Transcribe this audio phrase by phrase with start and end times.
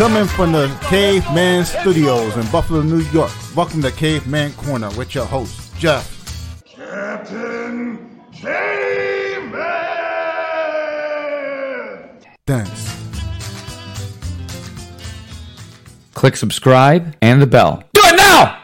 [0.00, 3.30] Coming from the Caveman Studios in Buffalo, New York.
[3.54, 6.64] Welcome to Caveman Corner with your host, Jeff.
[6.64, 9.60] Captain Caveman!
[12.46, 12.96] Thanks.
[16.14, 17.84] Click subscribe and the bell.
[17.92, 18.62] Do it now!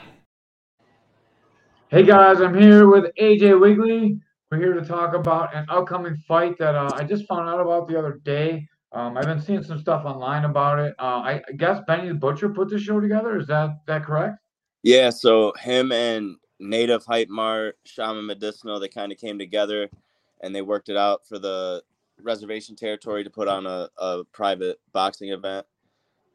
[1.88, 4.18] Hey guys, I'm here with AJ Wigley.
[4.50, 7.88] We're here to talk about an upcoming fight that uh, I just found out about
[7.88, 8.70] the other day.
[8.92, 10.94] Um, I've been seeing some stuff online about it.
[10.98, 13.38] Uh, I, guess Benny the Butcher put the show together.
[13.38, 14.38] Is that that correct?
[14.82, 19.90] Yeah, so him and Native Hype Mart, Shaman Medicinal, they kind of came together
[20.40, 21.82] and they worked it out for the
[22.22, 25.66] reservation territory to put on a, a private boxing event.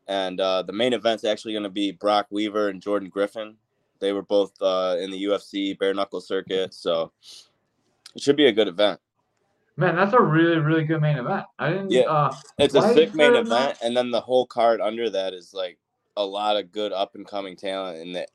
[0.07, 3.55] And uh, the main event's actually going to be Brok Weaver and Jordan Griffin.
[3.99, 7.11] They were both uh, in the UFC bare knuckle circuit, so
[8.15, 8.99] it should be a good event.
[9.77, 11.45] Man, that's a really really good main event.
[11.57, 11.91] I didn't.
[11.91, 15.53] Yeah, uh, It's a sick main event, and then the whole card under that is
[15.53, 15.77] like
[16.17, 18.27] a lot of good up and coming talent in the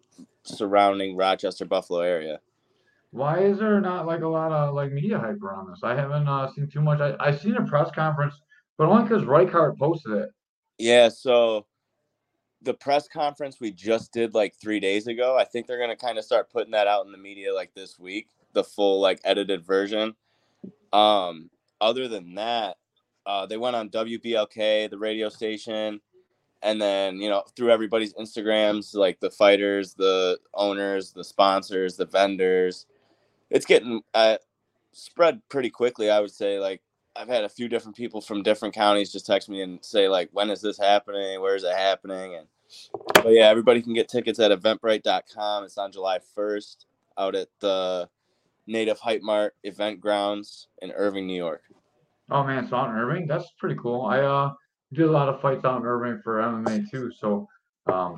[0.45, 2.41] surrounding Rochester Buffalo area.
[3.11, 5.81] Why is there not like a lot of like media hype around this?
[5.83, 7.01] I haven't uh, seen too much.
[7.01, 8.35] I I seen a press conference,
[8.79, 10.31] but only because Reichart posted it.
[10.79, 11.67] Yeah, so
[12.63, 16.19] the press conference we just did like three days ago, I think they're gonna kind
[16.19, 19.65] of start putting that out in the media like this week, the full like edited
[19.65, 20.15] version.
[20.93, 22.77] Um, other than that,
[23.27, 26.01] uh, they went on WBLK, the radio station,
[26.63, 32.07] and then you know through everybody's Instagrams, like the fighters, the owners, the sponsors, the
[32.07, 32.87] vendors.
[33.51, 34.39] It's getting uh,
[34.93, 36.59] spread pretty quickly, I would say.
[36.59, 36.83] Like
[37.15, 40.31] I've had a few different people from different counties just text me and say like,
[40.33, 41.41] when is this happening?
[41.41, 42.35] Where is it happening?
[42.37, 42.47] And
[43.15, 45.65] but yeah, everybody can get tickets at eventbrite.com.
[45.65, 46.85] It's on July 1st
[47.19, 48.09] out at the
[48.67, 51.63] Native Hype Mart event grounds in Irving, New York.
[52.31, 54.03] Oh man, so out in Irving, that's pretty cool.
[54.03, 54.53] I uh
[54.93, 57.49] did a lot of fights out in Irving for MMA too, so
[57.93, 58.17] um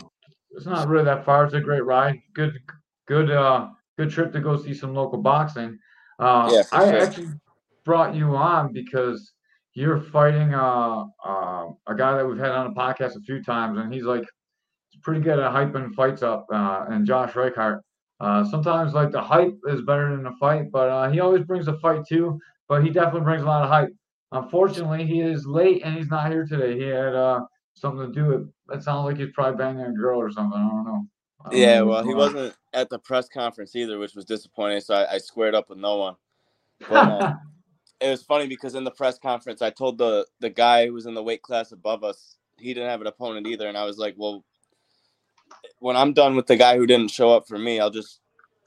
[0.53, 1.45] it's not really that far.
[1.45, 2.19] It's a great ride.
[2.35, 2.59] Good
[3.07, 5.79] good uh good trip to go see some local boxing.
[6.19, 7.01] Uh Yeah, I sure.
[7.01, 7.29] actually
[7.85, 9.33] brought you on because
[9.75, 13.79] you're fighting uh, uh a guy that we've had on the podcast a few times
[13.79, 14.25] and he's like
[14.89, 17.81] he's pretty good at hyping fights up uh and Josh Reichart.
[18.21, 21.69] Uh sometimes like the hype is better than the fight, but uh he always brings
[21.69, 23.91] a fight too, but he definitely brings a lot of hype.
[24.33, 26.79] Unfortunately, he is late and he's not here today.
[26.79, 27.41] He had uh
[27.75, 28.51] something to do with.
[28.79, 30.59] It sounds like he's probably banging a girl or something.
[30.61, 31.03] I don't know.
[31.45, 34.81] I don't Yeah, know well, he wasn't at the press conference either, which was disappointing.
[34.83, 36.17] So I, I squared up with no one.
[36.89, 37.37] But um,
[38.01, 41.07] it was funny because in the press conference, I told the the guy who was
[41.07, 43.99] in the weight class above us, he didn't have an opponent either, and I was
[43.99, 44.45] like, well,
[45.81, 48.21] when I'm done with the guy who didn't show up for me, I'll just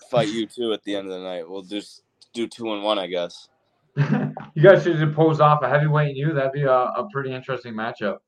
[0.09, 1.49] fight you too at the end of the night.
[1.49, 2.03] We'll just
[2.33, 3.49] do two and one, I guess.
[3.95, 6.33] you guys should just pose off a heavyweight and you.
[6.33, 8.19] That'd be a, a pretty interesting matchup.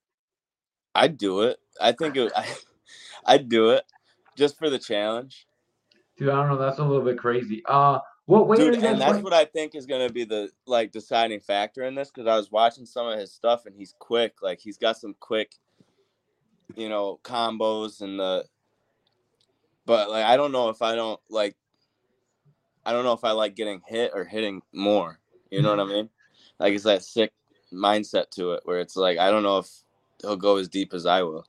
[0.96, 1.58] I'd do it.
[1.82, 2.32] I think it.
[2.36, 2.46] I,
[3.26, 3.84] I'd do it
[4.36, 5.48] just for the challenge.
[6.18, 6.58] Dude, I don't know.
[6.58, 7.64] That's a little bit crazy.
[7.66, 9.24] Uh, what weight are Dude, you and that's fighting?
[9.24, 12.52] what I think is gonna be the like deciding factor in this because I was
[12.52, 14.36] watching some of his stuff and he's quick.
[14.42, 15.56] Like he's got some quick,
[16.76, 18.46] you know, combos and the.
[19.86, 21.56] But like I don't know if I don't like.
[22.86, 25.20] I don't know if I like getting hit or hitting more.
[25.50, 26.10] You know what I mean?
[26.60, 27.32] Like it's that sick
[27.72, 29.70] mindset to it where it's like I don't know if
[30.22, 31.46] he'll go as deep as I will.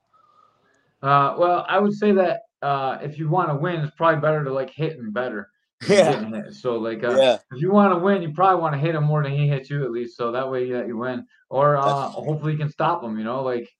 [1.03, 4.43] Uh, well, I would say that uh, if you want to win, it's probably better
[4.45, 5.51] to like hit him better.
[5.87, 6.25] Yeah.
[6.25, 6.55] hit.
[6.55, 7.39] So like, uh, Yeah.
[7.53, 9.69] if you want to win, you probably want to hit him more than he hits
[9.69, 11.27] you at least, so that way that you win.
[11.51, 13.19] Or uh, hopefully you can stop him.
[13.19, 13.71] You know, like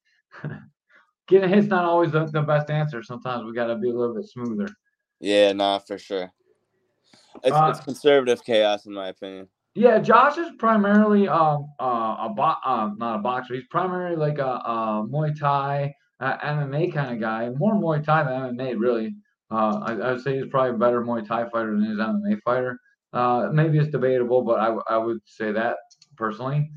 [1.29, 3.03] getting a hit's not always the, the best answer.
[3.03, 4.69] Sometimes we got to be a little bit smoother.
[5.21, 6.33] Yeah, nah, for sure.
[7.43, 9.49] It's, Uh, it's conservative chaos in my opinion.
[9.75, 13.55] Yeah, Josh is primarily um uh, a bo- uh, not a boxer.
[13.55, 17.51] He's primarily like a, a Muay Thai, uh, MMA kind of guy.
[17.51, 19.17] More Muay Thai than MMA, really.
[19.51, 21.99] Uh, I, I would say he's probably a better Muay Thai fighter than he is
[21.99, 22.79] MMA fighter.
[23.13, 25.77] Uh, maybe it's debatable, but I would say that
[26.17, 26.71] personally.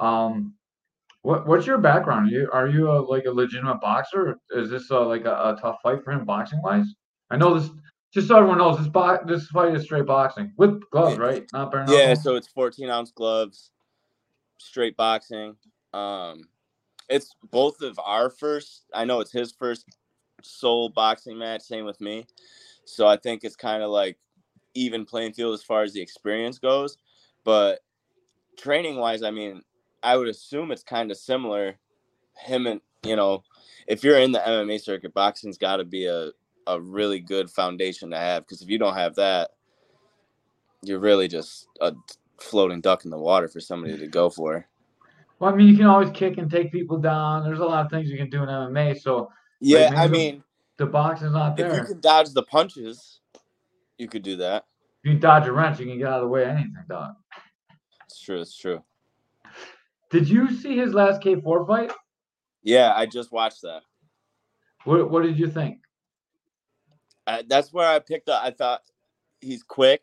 [0.00, 0.54] Um,
[1.26, 2.28] what what's your background?
[2.28, 4.38] Are you are you a, like a legitimate boxer?
[4.52, 6.86] Is this uh, like a, a tough fight for him boxing wise?
[7.30, 7.68] I know this.
[8.14, 11.44] Just so everyone knows, this bo- this fight is straight boxing with gloves, right?
[11.52, 13.72] Not bare Yeah, so it's 14 ounce gloves,
[14.58, 15.56] straight boxing.
[15.92, 16.44] Um,
[17.08, 18.84] it's both of our first.
[18.94, 19.84] I know it's his first
[20.42, 21.62] sole boxing match.
[21.62, 22.24] Same with me.
[22.84, 24.16] So I think it's kind of like
[24.74, 26.98] even playing field as far as the experience goes.
[27.42, 27.80] But
[28.56, 29.62] training wise, I mean,
[30.02, 31.76] I would assume it's kind of similar.
[32.38, 33.42] Him and you know,
[33.86, 36.30] if you're in the MMA circuit, boxing's got to be a
[36.66, 39.50] a really good foundation to have because if you don't have that,
[40.82, 41.92] you're really just a
[42.38, 44.66] floating duck in the water for somebody to go for.
[45.38, 47.44] Well, I mean, you can always kick and take people down.
[47.44, 49.00] There's a lot of things you can do in MMA.
[49.00, 50.44] So Yeah, maybe I mean,
[50.78, 51.70] the boxing's not there.
[51.70, 53.20] if you can dodge the punches,
[53.98, 54.64] you could do that.
[55.04, 57.14] If you dodge a wrench, you can get out of the way of anything, dog.
[58.06, 58.40] It's true.
[58.40, 58.82] It's true.
[60.10, 61.92] Did you see his last K4 fight?
[62.62, 63.82] Yeah, I just watched that.
[64.84, 65.80] What What did you think?
[67.26, 68.42] I, that's where I picked up.
[68.42, 68.82] I thought
[69.40, 70.02] he's quick,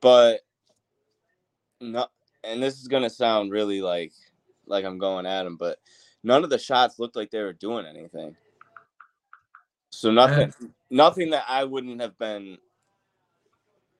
[0.00, 0.40] but
[1.80, 2.06] no.
[2.42, 4.12] And this is gonna sound really like
[4.66, 5.78] like I'm going at him, but
[6.22, 8.36] none of the shots looked like they were doing anything.
[9.90, 10.12] So eh.
[10.12, 10.54] nothing,
[10.90, 12.56] nothing that I wouldn't have been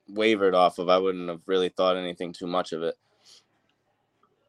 [0.08, 0.88] wavered off of.
[0.88, 2.94] I wouldn't have really thought anything too much of it.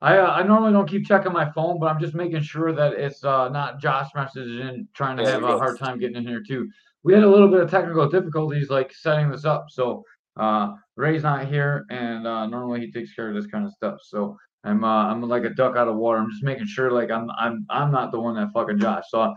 [0.02, 2.94] I uh, I normally don't keep checking my phone, but I'm just making sure that
[2.94, 6.70] it's uh, not Josh messaging trying to have a hard time getting in here too.
[7.04, 10.04] We had a little bit of technical difficulties like setting this up, so
[10.38, 14.00] uh, Ray's not here, and uh, normally he takes care of this kind of stuff.
[14.02, 16.20] So I'm uh, I'm like a duck out of water.
[16.20, 19.04] I'm just making sure like I'm I'm I'm not the one that fucking Josh.
[19.10, 19.36] So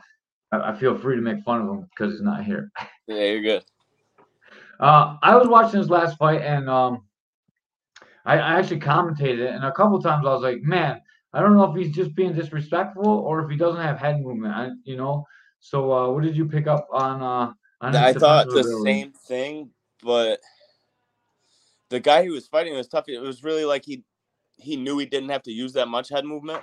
[0.52, 2.70] I, I feel free to make fun of him because he's not here.
[3.06, 3.64] Yeah, you're good.
[4.80, 7.02] Uh, I was watching his last fight, and um,
[8.24, 11.00] I, I actually commentated it, and a couple times I was like, "Man,
[11.32, 14.54] I don't know if he's just being disrespectful or if he doesn't have head movement."
[14.54, 15.26] I, you know.
[15.60, 17.22] So, uh, what did you pick up on?
[17.22, 19.70] Uh, on I thought the same thing,
[20.02, 20.40] but
[21.90, 23.08] the guy who was fighting was tough.
[23.08, 24.02] It was really like he
[24.56, 26.62] he knew he didn't have to use that much head movement.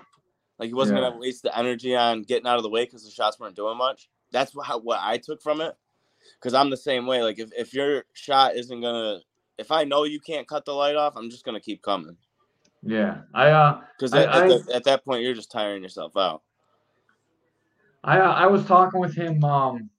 [0.60, 1.10] Like he wasn't Yeah.
[1.10, 3.78] gonna waste the energy on getting out of the way because the shots weren't doing
[3.78, 4.10] much.
[4.32, 5.76] That's what, what I took from it.
[6.40, 7.24] Because I'm the same way.
[7.24, 9.22] Like if, if your shot isn't gonna,
[9.62, 12.18] if I know you can't cut the light off, I'm just gonna keep coming.
[12.84, 16.42] Yeah, I uh, Because I- at, at, at that point you're just tiring yourself out.
[18.04, 19.90] I uh, I was talking with him um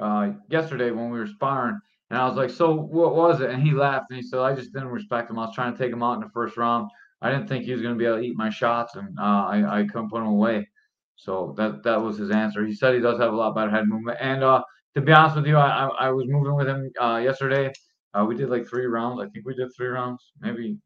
[0.00, 1.78] uh yesterday when we were sparring,
[2.10, 4.54] and I was like, "So what was it?" And he laughed and he said, "I
[4.54, 5.38] just didn't respect him.
[5.38, 6.88] I was trying to take him out in the first round.
[7.22, 9.22] I didn't think he was going to be able to eat my shots, and uh,
[9.22, 10.68] I I couldn't put him away."
[11.16, 12.64] So that that was his answer.
[12.64, 14.62] He said he does have a lot better head movement, and uh,
[14.94, 17.72] to be honest with you, I I, I was moving with him uh, yesterday.
[18.16, 19.20] Uh, we did like three rounds.
[19.20, 20.78] I think we did three rounds, maybe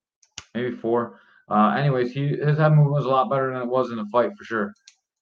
[0.55, 1.21] maybe four.
[1.49, 4.07] Uh, anyways, he his head movement was a lot better than it was in the
[4.07, 4.75] fight for sure.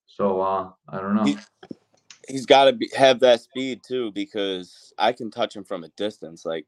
[0.06, 1.24] So uh, I don't know.
[1.24, 1.38] He-
[2.28, 5.88] He's got to be, have that speed too because I can touch him from a
[5.96, 6.44] distance.
[6.44, 6.66] Like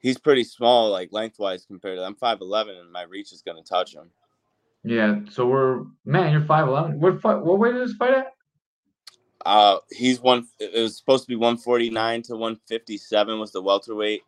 [0.00, 2.04] he's pretty small, like lengthwise compared to.
[2.04, 4.10] I'm five eleven, and my reach is gonna touch him.
[4.82, 6.98] Yeah, so we're man, you're five eleven.
[6.98, 7.36] What fight?
[7.40, 8.32] What weight is this fight at?
[9.46, 10.46] Uh, he's one.
[10.58, 14.22] It was supposed to be one forty nine to one fifty seven was the welterweight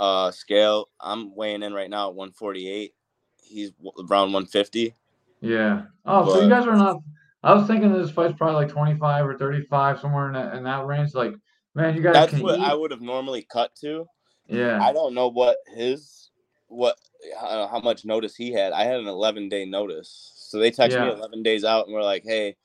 [0.00, 0.88] uh scale.
[1.00, 2.94] I'm weighing in right now at one forty eight.
[3.42, 3.72] He's
[4.10, 4.94] around one fifty.
[5.40, 5.82] Yeah.
[6.04, 6.98] Oh, so you guys are not.
[7.42, 10.54] I was thinking this fight's probably like twenty five or thirty five, somewhere in that
[10.54, 11.14] in that range.
[11.14, 11.34] Like,
[11.74, 12.64] man, you guys That's what eat.
[12.64, 14.06] I would have normally cut to.
[14.48, 14.82] yeah.
[14.82, 16.30] I don't know what his
[16.68, 16.96] what
[17.40, 18.72] how much notice he had.
[18.72, 20.32] I had an 11 day notice.
[20.36, 22.56] So they texted me 11 days out and we're like, "Hey,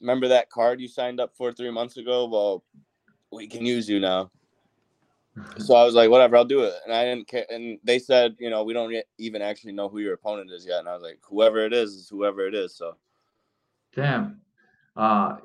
[0.00, 2.26] remember that card you signed up for 3 months ago?
[2.28, 2.64] Well,
[3.32, 4.30] we can use you now."
[5.58, 8.36] So I was like, "Whatever, I'll do it." And I didn't care and they said,
[8.38, 10.80] you know, we don't even actually know who your opponent is yet.
[10.80, 12.96] And I was like, "Whoever it is is whoever it is." So
[13.94, 14.40] Damn.
[14.96, 15.36] Uh,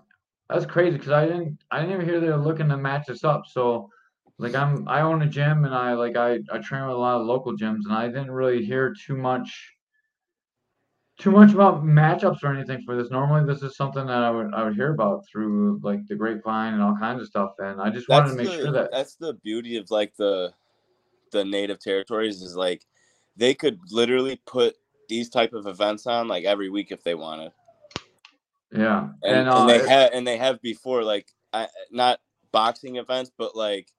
[0.49, 3.23] that's crazy because I didn't I didn't even hear they were looking to match us
[3.23, 3.43] up.
[3.47, 3.89] So,
[4.37, 7.19] like, I'm I own a gym and I like I I train with a lot
[7.19, 9.72] of local gyms and I didn't really hear too much.
[11.19, 13.11] Too much about matchups or anything for this.
[13.11, 16.73] Normally, this is something that I would I would hear about through like the grapevine
[16.73, 17.51] and all kinds of stuff.
[17.59, 20.15] And I just wanted that's to make the, sure that that's the beauty of like
[20.17, 20.53] the
[21.33, 22.85] the native territories is like
[23.35, 24.75] they could literally put
[25.09, 27.51] these type of events on like every week if they wanted
[28.71, 32.19] Yeah, and, and, uh, and they have and they have before like I, not
[32.51, 33.91] boxing events but like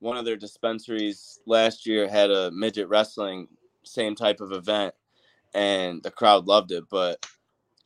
[0.00, 3.48] one of their dispensaries last year had a midget wrestling
[3.84, 4.94] same type of event
[5.54, 7.26] and the crowd loved it but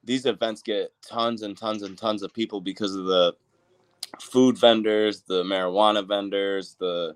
[0.05, 3.35] these events get tons and tons and tons of people because of the
[4.21, 7.15] food vendors the marijuana vendors the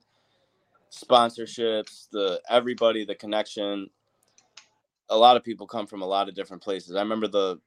[0.92, 3.88] sponsorships the everybody the connection
[5.10, 7.58] a lot of people come from a lot of different places i remember the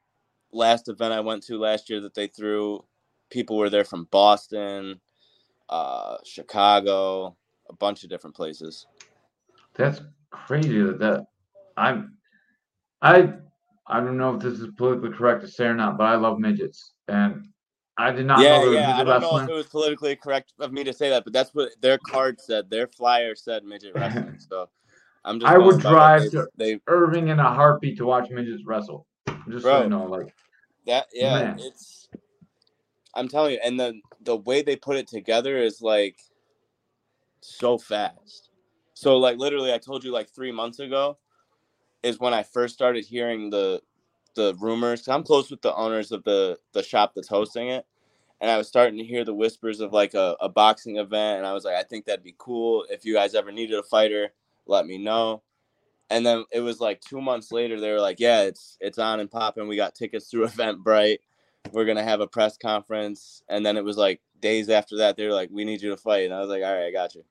[0.52, 2.84] last event I went to last year that they threw,
[3.30, 5.00] people were there from Boston,
[5.70, 7.36] uh, Chicago,
[7.70, 8.88] a bunch of different places.
[9.74, 11.26] that's crazy that that
[11.78, 12.18] I'm
[13.02, 13.34] I
[13.88, 16.40] I don't know if this is politically correct to say or not, but I love
[16.40, 17.48] midgets, and
[17.98, 18.98] I did not yeah, know yeah.
[18.98, 21.54] I don't know if it was politically correct of me to say that, but that's
[21.54, 22.70] what their card said.
[22.70, 24.38] Their flyer said midget wrestling.
[24.50, 24.70] So
[25.26, 25.52] I'm just.
[25.52, 29.08] I would drive to- they Irving in a heartbeat to watch midgets wrestle.
[29.50, 29.84] Just so Bro.
[29.84, 30.34] you know, like
[30.88, 31.40] that yeah.
[31.40, 31.60] Man.
[31.60, 32.08] It's.
[33.14, 36.18] I'm telling you, and the the way they put it together is like
[37.42, 38.50] so fast.
[38.94, 41.18] So like literally, I told you like three months ago,
[42.04, 43.82] is when I first started hearing the
[44.36, 45.08] the rumors.
[45.08, 47.86] I'm close with the owners of the the shop that's hosting it,
[48.40, 51.48] and I was starting to hear the whispers of like a, a boxing event, and
[51.48, 52.86] I was like, I think that'd be cool.
[52.90, 54.34] If you guys ever needed a fighter,
[54.66, 55.44] let me know.
[56.10, 59.20] And then it was like two months later, they were like, Yeah, it's it's on
[59.20, 59.68] and popping.
[59.68, 61.20] We got tickets through Eventbrite.
[61.72, 63.44] We're gonna have a press conference.
[63.48, 65.98] And then it was like days after that, they were like, We need you to
[65.98, 66.26] fight.
[66.26, 67.24] And I was like, All right, I got you.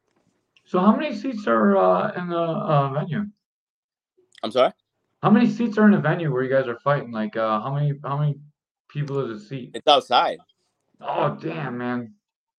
[0.64, 3.26] So how many seats are uh, in the uh, venue?
[4.42, 4.73] I'm sorry?
[5.23, 7.11] How many seats are in a venue where you guys are fighting?
[7.12, 8.37] Like uh, how many how many
[8.88, 9.73] people is a seat?
[9.75, 10.38] It's outside.
[11.00, 12.14] Oh damn, man.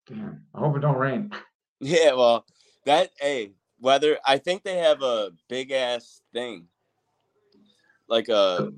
[0.08, 0.44] Damn.
[0.54, 1.32] I hope it don't rain.
[1.84, 2.46] Yeah, well,
[2.86, 6.68] that hey, weather I think they have a big ass thing.
[8.08, 8.72] Like a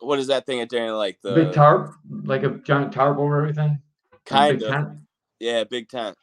[0.00, 0.92] what is that thing at there?
[0.92, 3.78] Like the Big tarp, like a giant tarp over everything.
[4.26, 4.88] kind of tent?
[5.38, 6.16] yeah, big tent.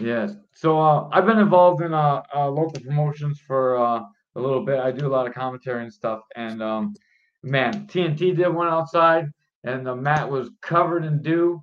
[0.00, 0.36] Yes.
[0.54, 4.02] So uh, I've been involved in uh, uh, local promotions for uh,
[4.36, 4.78] a little bit.
[4.78, 6.20] I do a lot of commentary and stuff.
[6.36, 6.94] And um,
[7.42, 9.30] man, TNT did one outside,
[9.64, 11.62] and the mat was covered in dew.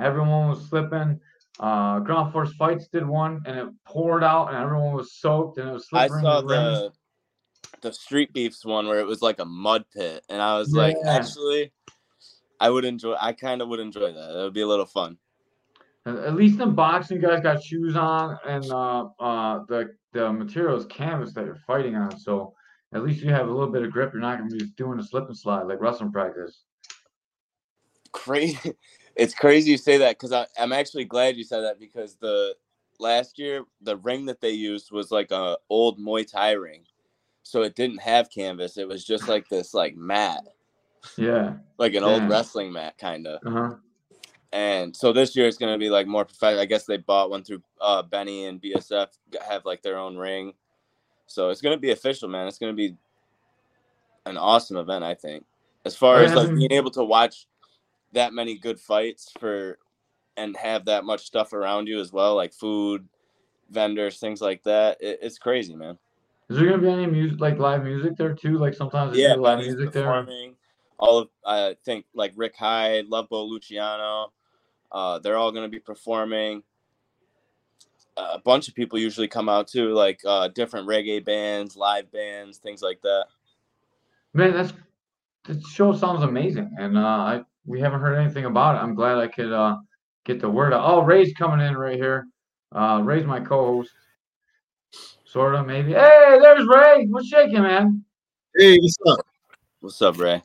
[0.00, 1.20] Everyone was slipping.
[1.60, 5.68] Uh, Ground Force Fights did one, and it poured out, and everyone was soaked, and
[5.68, 6.92] it was slipping I saw the the
[7.82, 10.96] the street beefs one where it was like a mud pit, and I was like,
[11.06, 11.72] actually,
[12.58, 13.14] I would enjoy.
[13.20, 14.36] I kind of would enjoy that.
[14.36, 15.18] It would be a little fun.
[16.06, 20.84] At least in boxing, guys got shoes on, and uh, uh, the the material is
[20.86, 22.18] canvas that you're fighting on.
[22.18, 22.54] So
[22.92, 24.12] at least you have a little bit of grip.
[24.12, 26.64] You're not going to be doing a slip and slide like wrestling practice.
[28.12, 28.72] Crazy.
[29.16, 32.56] It's crazy you say that because I'm actually glad you said that because the
[32.98, 36.82] last year the ring that they used was like a old Muay Thai ring,
[37.44, 38.76] so it didn't have canvas.
[38.76, 40.42] It was just like this like mat,
[41.16, 41.58] Yeah.
[41.78, 43.38] like an old wrestling mat kind of.
[43.46, 43.74] Uh huh.
[44.54, 46.60] And so this year it's gonna be like more professional.
[46.60, 49.08] I guess they bought one through uh, Benny and BSF
[49.46, 50.52] have like their own ring,
[51.26, 52.46] so it's gonna be official, man.
[52.46, 52.96] It's gonna be
[54.26, 55.44] an awesome event, I think.
[55.84, 57.48] As far as like being able to watch
[58.12, 59.76] that many good fights for
[60.36, 63.08] and have that much stuff around you as well, like food,
[63.70, 64.98] vendors, things like that.
[65.00, 65.98] It, it's crazy, man.
[66.48, 68.56] Is there gonna be any music, like live music there too?
[68.58, 70.26] Like sometimes they Yeah, live music there.
[70.98, 74.32] All of I think like Rick Hyde, Loveboat Luciano,
[74.94, 76.62] uh, they're all going to be performing.
[78.16, 82.58] a bunch of people usually come out too, like uh, different reggae bands, live bands,
[82.58, 83.26] things like that.
[84.32, 84.72] Man, that's
[85.44, 88.78] the show sounds amazing, and uh, I we haven't heard anything about it.
[88.78, 89.78] I'm glad I could uh,
[90.24, 90.84] get the word out.
[90.84, 92.26] Oh, Ray's coming in right here.
[92.72, 93.90] Uh, Ray's my co-host,
[95.24, 95.92] sort of maybe.
[95.92, 97.06] Hey, there's Ray.
[97.06, 98.04] What's shaking, man?
[98.56, 99.26] Hey, what's up?
[99.80, 100.42] What's up, Ray?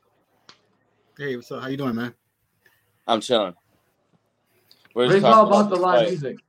[1.18, 1.62] Hey, what's up?
[1.62, 2.16] How you doing, man?
[3.08, 3.54] I'm chilling.
[5.00, 6.10] We're Ray's all about the live fight.
[6.10, 6.40] music.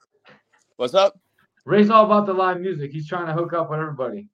[0.75, 1.21] What's up?
[1.65, 2.91] Ray's all about the live music.
[2.91, 4.27] He's trying to hook up with everybody.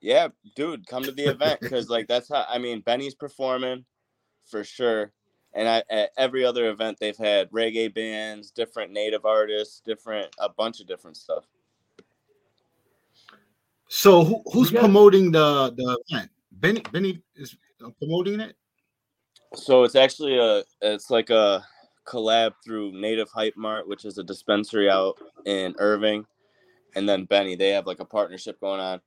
[0.00, 3.84] Yeah, dude, come to the event because like that's how I mean Benny's performing
[4.46, 5.12] for sure,
[5.52, 10.48] and I, at every other event they've had reggae bands, different native artists, different a
[10.48, 11.44] bunch of different stuff.
[13.88, 16.30] So who, who's You promoting the the event?
[16.50, 18.56] Benny Benny is uh, promoting it.
[19.54, 21.62] So it's actually a it's like a
[22.04, 26.26] collab through Native Hype Mart, which is a dispensary out in Irving,
[26.94, 27.56] and then Benny.
[27.56, 29.00] They have like a partnership going on,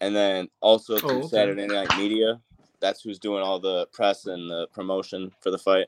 [0.00, 1.28] and then also through okay.
[1.28, 2.40] Saturday Night Media.
[2.80, 5.86] That's who's doing all the press and the promotion for the fight.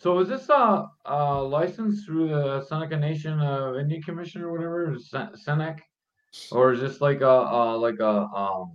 [0.00, 4.96] So is this a, uh licensed through the Seneca Nation uh, Indian Commission or whatever,
[4.98, 5.80] Sen- Senec,
[6.50, 8.72] or is this like a uh, like a um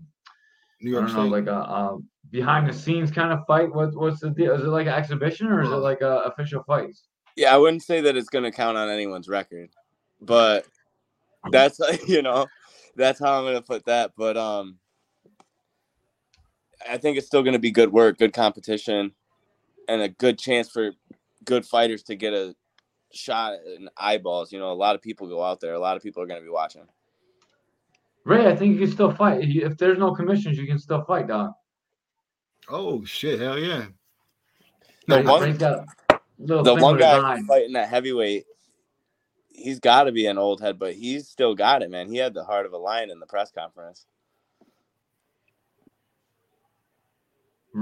[0.86, 1.32] New I don't know State.
[1.32, 1.98] like a, uh
[2.30, 3.74] behind the scenes kind of fight?
[3.74, 4.54] What what's the deal?
[4.54, 7.08] Is it like an exhibition or is it like a official fights?
[7.36, 9.70] Yeah, I wouldn't say that it's going to count on anyone's record,
[10.22, 10.66] but
[11.52, 12.46] that's you know,
[12.96, 14.12] that's how I'm going to put that.
[14.16, 14.78] But um,
[16.88, 19.14] I think it's still going to be good work, good competition,
[19.90, 20.92] and a good chance for
[21.46, 22.56] good fighters to get a
[23.12, 24.52] shot and eyeballs.
[24.52, 25.74] You know, a lot of people go out there.
[25.74, 26.86] A lot of people are going to be watching.
[28.26, 29.40] Ray, I think you can still fight.
[29.44, 31.52] If there's no commissions, you can still fight, dog.
[32.68, 33.40] Oh shit!
[33.40, 33.86] Hell yeah!
[35.08, 35.28] The Nice.
[35.28, 37.42] one- Ray's got a little The one guy eye.
[37.48, 38.46] fighting that heavyweight,
[39.50, 42.10] he's got to be an old head, but he's still got it, man.
[42.10, 44.08] He had the heart of a lion in the press conference.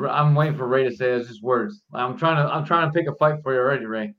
[0.09, 1.81] I'm waiting for Ray to say it's just words.
[1.93, 4.15] I'm trying to I'm trying to pick a fight for you already, Ray.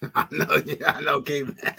[0.14, 0.62] I know.
[0.64, 1.14] Yeah, I know.
[1.16, 1.74] Okay, man.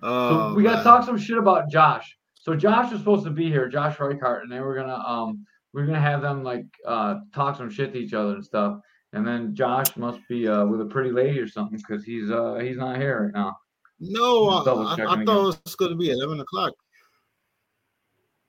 [0.00, 2.16] So Oh, we gotta talk some shit about Josh.
[2.34, 5.82] So Josh was supposed to be here, Josh Reichardt, and they were gonna um we
[5.82, 8.78] are gonna have them like uh talk some shit to each other and stuff.
[9.12, 12.56] And then Josh must be uh with a pretty lady or something because he's uh
[12.56, 13.56] he's not here right now.
[13.98, 15.26] No, Just I, I, checking I again.
[15.26, 16.74] thought it was going to be eleven o'clock.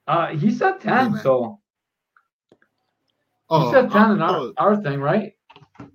[0.06, 1.22] Uh, he said ten, man.
[1.22, 1.58] so
[3.50, 5.32] Oh, he said ten in our, oh, our thing, right?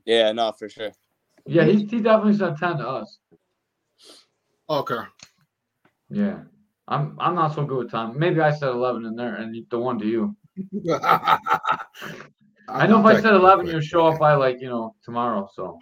[0.05, 0.91] Yeah, no, for sure.
[1.45, 3.19] Yeah, he, he definitely said ten to us.
[4.69, 5.01] okay.
[6.13, 6.39] Yeah,
[6.87, 8.17] I'm I'm not so good with time.
[8.17, 10.35] Maybe I said eleven in there, and the one to you.
[12.69, 15.79] I know if I said eleven, you'll show up by like you know tomorrow, so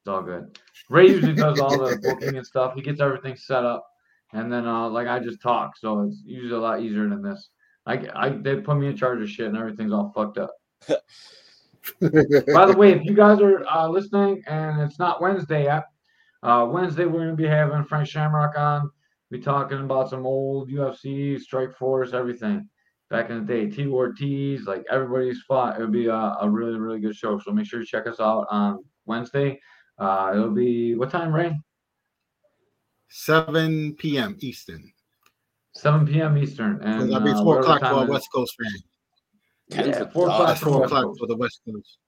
[0.00, 0.58] it's all good.
[0.88, 2.74] Ray usually does all the booking and stuff.
[2.74, 3.86] He gets everything set up,
[4.32, 7.50] and then uh like I just talk, so it's usually a lot easier than this.
[7.86, 10.54] I I they put me in charge of shit, and everything's all fucked up.
[12.00, 15.84] By the way, if you guys are uh, listening and it's not Wednesday yet,
[16.42, 18.90] uh, Wednesday we're going to be having Frank Shamrock on.
[19.30, 22.68] Be talking about some old UFC, Strike Force, everything
[23.10, 23.70] back in the day.
[23.70, 25.76] T Ortiz, like everybody's fought.
[25.76, 27.38] It'll be a, a really really good show.
[27.38, 29.60] So make sure you check us out on Wednesday.
[29.98, 31.58] Uh, it'll be what time, Ray?
[33.08, 34.36] 7 p.m.
[34.40, 34.92] Eastern.
[35.76, 36.36] 7 p.m.
[36.36, 36.80] Eastern.
[36.80, 38.10] So And that'll be uh, 4 whatever o'clock time for a.
[38.10, 39.86] West Coast fan.
[39.86, 41.98] Yeah, four o'clock That's for 4 o'clock for the West Coast.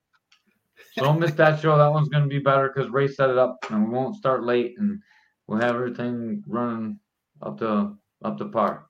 [0.93, 1.79] So don't miss that show.
[1.79, 4.45] That one's going to be better because Ray set it up, and we won't start
[4.45, 5.01] late, and
[5.47, 6.99] we'll have everything running
[7.43, 8.87] up to up to par.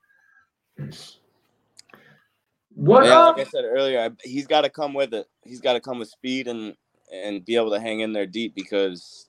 [2.74, 3.36] What Yeah, up?
[3.36, 5.26] like uh, I said earlier, I, he's got to come with it.
[5.44, 6.74] He's got to come with speed and
[7.12, 9.28] and be able to hang in there deep because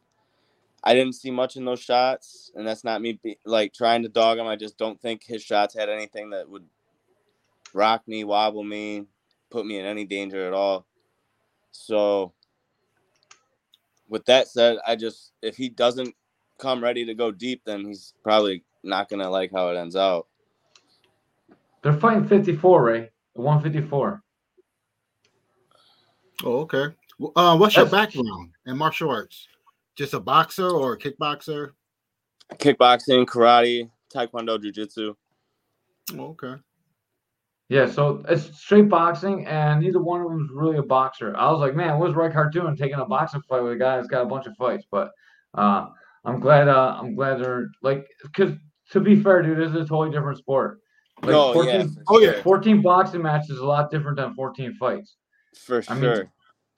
[0.84, 4.10] I didn't see much in those shots, and that's not me be, like trying to
[4.10, 4.48] dog him.
[4.48, 6.66] I just don't think his shots had anything that would
[7.74, 9.06] rock me, wobble me,
[9.50, 10.86] put me in any danger at all.
[11.72, 12.34] So,
[14.10, 16.16] with that said, I just if he doesn't
[16.58, 20.28] come ready to go deep, then he's probably not gonna like how it ends out.
[21.82, 23.10] They're fighting 54, Ray.
[23.34, 24.24] 154.
[26.44, 26.96] Oh, okay.
[27.36, 29.48] Uh, what's your background in martial arts?
[29.96, 31.72] Just a boxer or a kickboxer?
[32.54, 35.16] Kickboxing, karate, taekwondo, jujitsu.
[36.18, 36.62] Oh, okay.
[37.70, 41.36] Yeah, so it's straight boxing, and neither one of them is really a boxer.
[41.36, 44.08] I was like, man, what's Ray doing taking a boxing fight with a guy that's
[44.08, 44.86] got a bunch of fights?
[44.90, 45.12] But
[45.54, 45.88] uh,
[46.24, 46.70] I'm glad.
[46.70, 48.54] Uh, I'm glad they're like, because
[48.92, 50.82] to be fair, dude, this is a totally different sport.
[51.24, 52.34] Like no, 14, yeah, Oh, yeah.
[52.34, 52.42] sure.
[52.44, 55.16] 14 boxing matches is a lot different than 14 fights.
[55.56, 56.30] for I mean.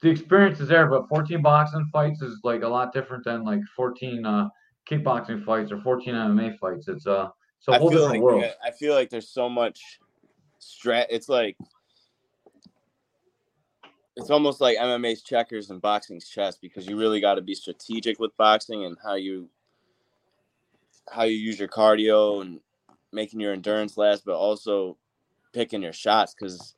[0.02, 3.60] The experience is there, but 14 boxing fights is like a lot different than like
[3.76, 4.48] 14 uh,
[4.88, 6.88] kickboxing fights or 14 MMA fights.
[6.88, 8.40] It's uh, it's a I whole feel different like world.
[8.42, 9.78] yeah, I feel like there's so much
[10.58, 11.04] strat.
[11.10, 11.58] It's like
[14.16, 18.18] it's almost like MMA's checkers and boxing's chess because you really got to be strategic
[18.18, 19.50] with boxing and how you
[21.10, 22.60] how you use your cardio and
[23.12, 24.96] making your endurance last, but also
[25.52, 26.74] picking your shots because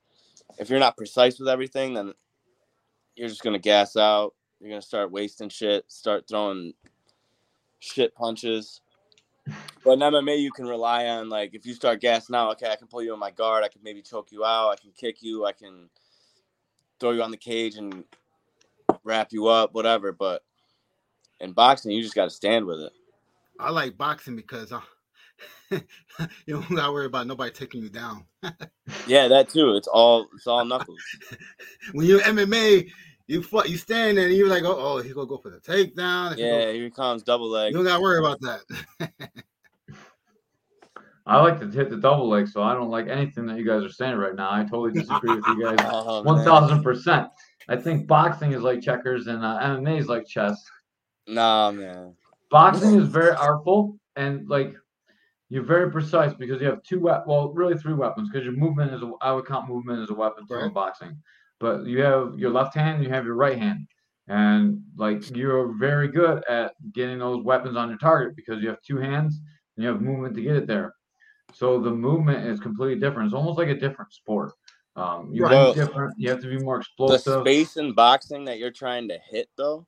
[0.58, 2.12] if you're not precise with everything, then
[3.16, 4.34] you're just gonna gas out.
[4.60, 6.72] You're gonna start wasting shit, start throwing
[7.78, 8.80] shit punches.
[9.84, 12.76] But in MMA, you can rely on like if you start gassing out, okay, I
[12.76, 15.22] can pull you in my guard, I can maybe choke you out, I can kick
[15.22, 15.88] you, I can
[17.00, 18.04] throw you on the cage and
[19.04, 20.12] wrap you up, whatever.
[20.12, 20.42] But
[21.40, 22.92] in boxing, you just got to stand with it.
[23.62, 24.80] I like boxing because uh,
[25.70, 25.80] you
[26.48, 28.24] don't gotta worry about nobody taking you down.
[29.06, 29.74] Yeah, that too.
[29.76, 30.98] It's all it's all knuckles.
[31.92, 32.90] When you're MMA,
[33.28, 35.60] you fu- you stand there and you're like, oh, oh, he's gonna go for the
[35.60, 36.36] takedown.
[36.36, 37.72] He Yeah, go- here comes double leg.
[37.72, 37.86] you leg.
[37.86, 39.10] don't gotta worry about that.
[41.24, 43.84] I like to hit the double leg, so I don't like anything that you guys
[43.84, 44.50] are saying right now.
[44.52, 45.78] I totally disagree with you guys.
[45.88, 46.44] Oh, One man.
[46.44, 47.28] thousand percent.
[47.68, 50.60] I think boxing is like checkers and uh, MMA is like chess.
[51.28, 52.16] Nah, man.
[52.52, 54.74] Boxing is very artful and like
[55.50, 58.94] you're very precise because you have two we- well, really three weapons because your movement
[58.94, 61.16] is a, I would count movement as a weapon too in boxing.
[61.60, 63.86] But you have your left hand, and you have your right hand,
[64.28, 68.80] and like you're very good at getting those weapons on your target because you have
[68.82, 69.40] two hands
[69.76, 70.94] and you have movement to get it there.
[71.54, 73.26] So the movement is completely different.
[73.26, 74.52] It's almost like a different sport.
[74.96, 75.66] Um, you Right.
[75.66, 76.14] move different.
[76.18, 77.44] You have to be more explosive.
[77.44, 79.86] The space in boxing that you're trying to hit, though,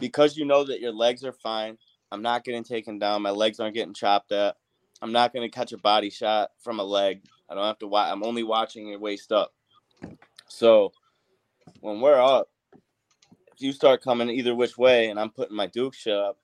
[0.00, 1.78] because you know that your legs are fine.
[2.10, 3.22] I'm not getting taken down.
[3.22, 4.56] My legs aren't getting chopped at.
[5.00, 7.22] I'm not going to catch a body shot from a leg.
[7.48, 8.10] I don't have to watch.
[8.10, 9.52] I'm only watching your waist up.
[10.48, 10.92] So
[11.80, 12.48] when we're up,
[13.54, 16.38] if you start coming either which way and I'm putting my Duke shit up,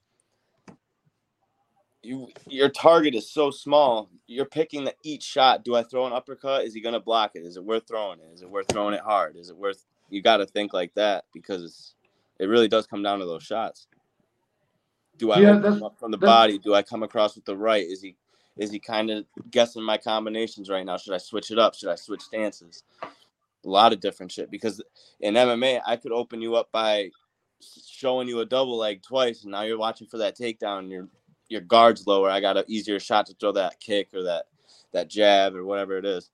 [2.02, 4.08] you your target is so small.
[4.26, 5.64] You're picking the each shot.
[5.64, 6.64] Do I throw an uppercut?
[6.64, 7.40] Is he gonna block it?
[7.40, 8.30] Is it worth throwing it?
[8.32, 9.36] Is it worth throwing it hard?
[9.36, 9.84] Is it worth?
[10.08, 11.94] You got to think like that because
[12.38, 13.88] it really does come down to those shots.
[15.18, 16.58] Do I Yeah, him up from the body?
[16.58, 17.86] Do I come across with the right?
[17.86, 18.16] Is he
[18.56, 20.96] is he kind of guessing my combinations right now?
[20.96, 21.74] Should I switch it up?
[21.74, 22.84] Should I switch stances?
[23.64, 24.82] A lot of different shit because
[25.20, 27.10] in MMA I could open you up by
[27.86, 30.80] showing you a double leg twice, and now you're watching for that takedown.
[30.80, 31.08] And your
[31.48, 32.30] your guard's lower.
[32.30, 34.46] I got an easier shot to throw that kick or that
[34.92, 36.30] that jab or whatever it is.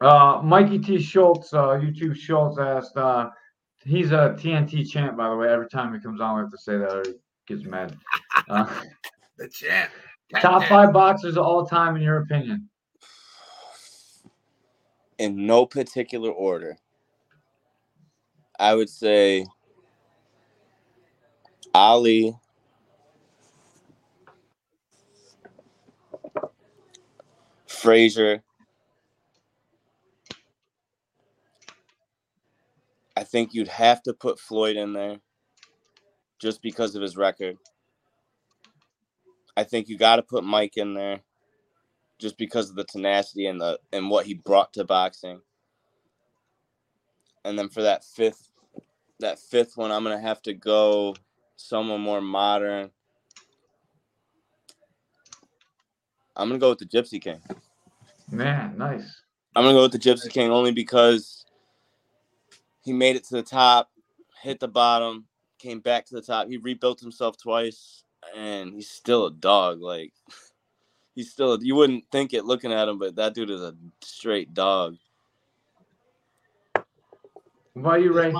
[0.00, 1.00] Uh, Mikey T.
[1.00, 3.30] Schultz, uh, YouTube Schultz asked, uh,
[3.84, 5.48] he's a TNT champ, by the way.
[5.48, 7.14] Every time he comes on, we have to say that or he
[7.54, 7.96] gets mad.
[8.48, 8.66] Uh,
[9.38, 9.90] The champ.
[10.40, 12.68] top five boxers of all time, in your opinion?
[15.18, 16.76] In no particular order.
[18.58, 19.46] I would say
[21.74, 22.36] Ali.
[27.66, 28.42] Frazier.
[33.20, 35.18] I think you'd have to put Floyd in there
[36.40, 37.58] just because of his record.
[39.58, 41.20] I think you got to put Mike in there
[42.18, 45.42] just because of the tenacity and the and what he brought to boxing.
[47.44, 48.48] And then for that fifth
[49.18, 51.14] that fifth one, I'm gonna have to go
[51.56, 52.90] someone more modern.
[56.36, 57.42] I'm gonna go with the Gypsy King.
[58.30, 59.20] Man, nice.
[59.54, 61.44] I'm gonna go with the Gypsy King only because
[62.82, 63.90] he made it to the top,
[64.42, 65.26] hit the bottom,
[65.58, 66.48] came back to the top.
[66.48, 68.04] He rebuilt himself twice,
[68.36, 69.80] and he's still a dog.
[69.80, 70.12] Like
[71.14, 74.54] he's still you wouldn't think it looking at him, but that dude is a straight
[74.54, 74.96] dog.
[77.74, 78.34] Why about you, Ray?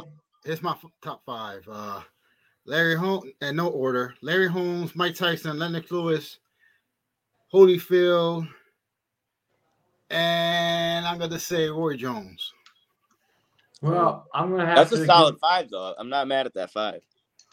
[0.44, 1.66] It's my f- top five.
[1.70, 2.00] Uh,
[2.64, 4.14] Larry Holmes, and no order.
[4.22, 6.38] Larry Holmes, Mike Tyson, Lennox Lewis,
[7.52, 8.48] Holyfield,
[10.10, 12.52] and I'm gonna say Roy Jones.
[13.82, 15.94] Well, I'm gonna have That's to a solid Give, five, though.
[15.98, 17.00] I'm not mad at that five.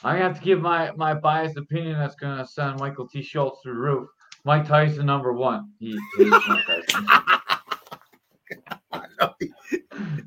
[0.03, 1.97] I have to give my my biased opinion.
[1.97, 3.21] That's gonna send Michael T.
[3.21, 4.09] Schultz through the roof.
[4.43, 5.71] Mike Tyson, number one.
[5.79, 7.07] He hates Mike Tyson.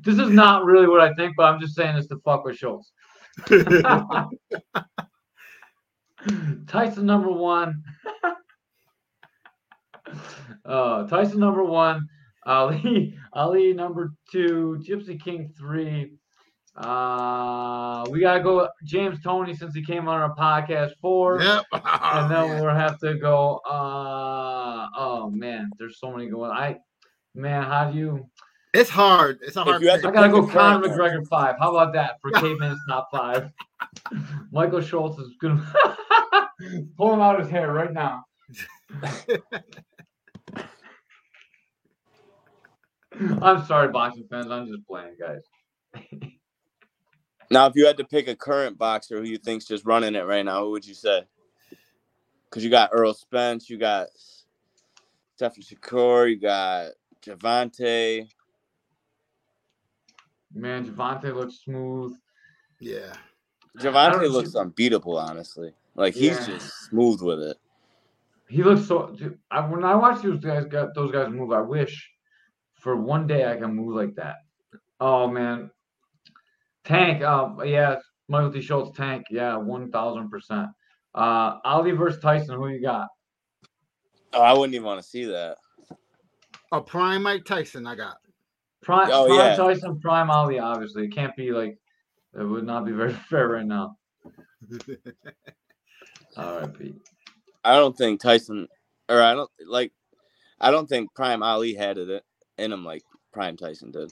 [0.03, 2.57] this is not really what I think, but I'm just saying this to fuck with
[2.57, 2.91] Schultz.
[6.67, 7.83] Tyson number one.
[10.65, 12.07] uh, Tyson number one.
[12.45, 14.81] Ali Ali number two.
[14.87, 16.13] Gypsy King three.
[16.75, 21.41] Uh, we gotta go James Toney since he came on our podcast four.
[21.41, 21.65] Yep.
[21.73, 22.61] And then Yeah.
[22.61, 23.57] we'll have to go.
[23.69, 26.51] Uh, oh man, there's so many going.
[26.51, 26.77] I,
[27.35, 28.29] man, how do you?
[28.73, 29.39] It's hard.
[29.41, 29.81] It's a hard.
[29.81, 29.91] you.
[29.91, 31.55] I gotta go Pick a Conor McGregor five.
[31.59, 33.49] How about that for Caveman's top five?
[34.51, 35.61] Michael Schultz is gonna
[36.97, 38.23] pull him out his hair right now.
[43.41, 44.49] I'm sorry, boxing fans.
[44.49, 45.41] I'm just playing, guys.
[47.49, 50.21] Now, if you had to pick a current boxer who you think's just running it
[50.25, 51.23] right now, who would you say?
[52.49, 54.07] Because you got Errol Spence, you got
[55.35, 58.27] Stephen Shakur, you got Gervonta.
[60.53, 62.15] Man, Gervonta looks smooth.
[62.79, 63.13] Yeah.
[63.77, 65.73] I Gervonta looks see- unbeatable, honestly.
[65.95, 66.55] Like he's Yeah.
[66.55, 67.57] just smooth with it.
[68.47, 69.13] He looks so.
[69.17, 72.09] dude, I, when I watch those guys, got those guys move, I wish
[72.81, 74.35] for one day I can move like that.
[74.99, 75.71] Oh man,
[76.83, 77.23] Tank.
[77.23, 78.61] Um, yeah, Michael T.
[78.61, 78.95] Schultz.
[78.97, 79.25] Tank.
[79.29, 80.67] Yeah, one thousand percent.
[81.15, 82.55] Uh, Ali versus Tyson.
[82.55, 83.07] Who you got?
[84.33, 85.57] Oh, I wouldn't even want to see that.
[86.71, 87.85] A prime Mike Tyson.
[87.85, 88.17] I got.
[88.81, 89.55] Prime, Oh, prime yeah.
[89.55, 89.99] Tyson.
[89.99, 90.57] Prime Ali.
[90.59, 91.77] Obviously, it can't be like.
[92.39, 93.97] It would not be very fair right now.
[96.37, 96.95] All right, Pete.
[97.63, 98.67] I don't think Tyson,
[99.09, 99.91] or I don't like,
[100.59, 102.23] I don't think Prime Ali had it
[102.61, 104.11] in him like Prime Tyson did.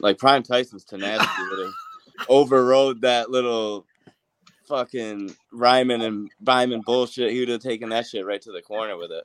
[0.00, 3.86] Like Prime Tyson's tenacity would have overrode that little
[4.66, 7.32] fucking Ryman and Ryman bullshit.
[7.32, 9.24] He would have taken that shit right to the corner with it.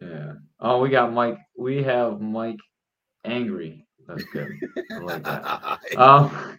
[0.00, 0.32] Yeah.
[0.60, 1.38] Oh, we got Mike.
[1.56, 2.58] We have Mike
[3.24, 3.86] angry.
[4.06, 4.52] That's good.
[4.92, 5.78] I like that.
[5.96, 6.58] Um.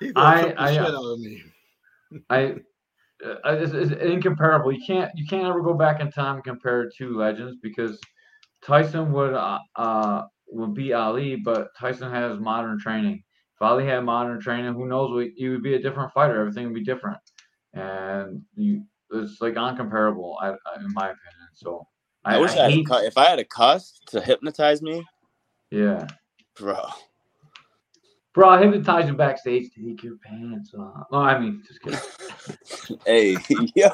[0.00, 1.42] He gonna I- I, shit uh, out of me.
[2.30, 2.56] I
[3.24, 4.72] uh, it's, it's incomparable.
[4.72, 7.98] You can't you can't ever go back in time and compare two legends because
[8.62, 13.22] Tyson would uh, uh would beat Ali, but Tyson has modern training.
[13.56, 15.12] If Ali had modern training, who knows?
[15.12, 16.40] What he would be a different fighter.
[16.40, 17.18] Everything would be different,
[17.72, 20.34] and you it's like uncomparable.
[20.40, 21.48] I, I in my opinion.
[21.54, 21.86] So
[22.24, 25.04] I, wish I, had a hate, if I had a Cus to hypnotize me,
[25.70, 26.06] yeah.
[26.56, 26.78] bro.
[28.32, 29.70] Bro, I hypnotize you backstage.
[29.74, 31.06] Take your pants off.
[31.12, 32.00] No, I mean, just kidding.
[33.06, 33.36] Hey,
[33.74, 33.88] yo,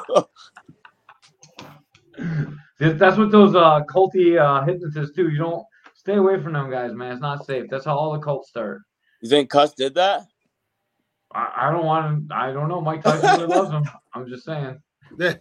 [2.79, 5.29] That's what those uh culty uh hypnotists do.
[5.29, 5.63] You don't
[6.01, 7.11] stay away from them guys, man.
[7.11, 7.65] It's not safe.
[7.69, 8.81] That's how all the cults start.
[9.21, 10.23] you think Cus did that?
[11.33, 12.35] I, I don't want to.
[12.35, 12.81] I don't know.
[12.81, 13.83] Mike Tyson really loves him.
[14.13, 14.79] I'm just saying.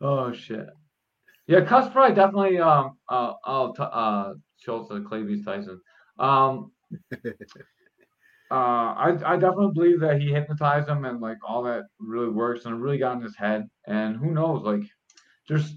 [0.00, 0.66] Oh shit.
[1.46, 5.80] Yeah, Cus probably definitely um uh oh t- uh Schultz uh, Clavies Tyson.
[6.18, 6.72] Um
[8.50, 12.66] uh I I definitely believe that he hypnotized him and like all that really works
[12.66, 13.66] and it really got in his head.
[13.86, 14.82] And who knows, like
[15.48, 15.74] there's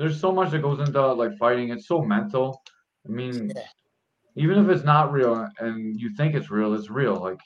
[0.00, 1.68] there's so much that goes into like fighting.
[1.70, 2.62] It's so mental.
[3.06, 3.62] I mean, Yeah.
[4.34, 7.16] even if it's not real and you think it's real, it's real.
[7.16, 7.38] Like,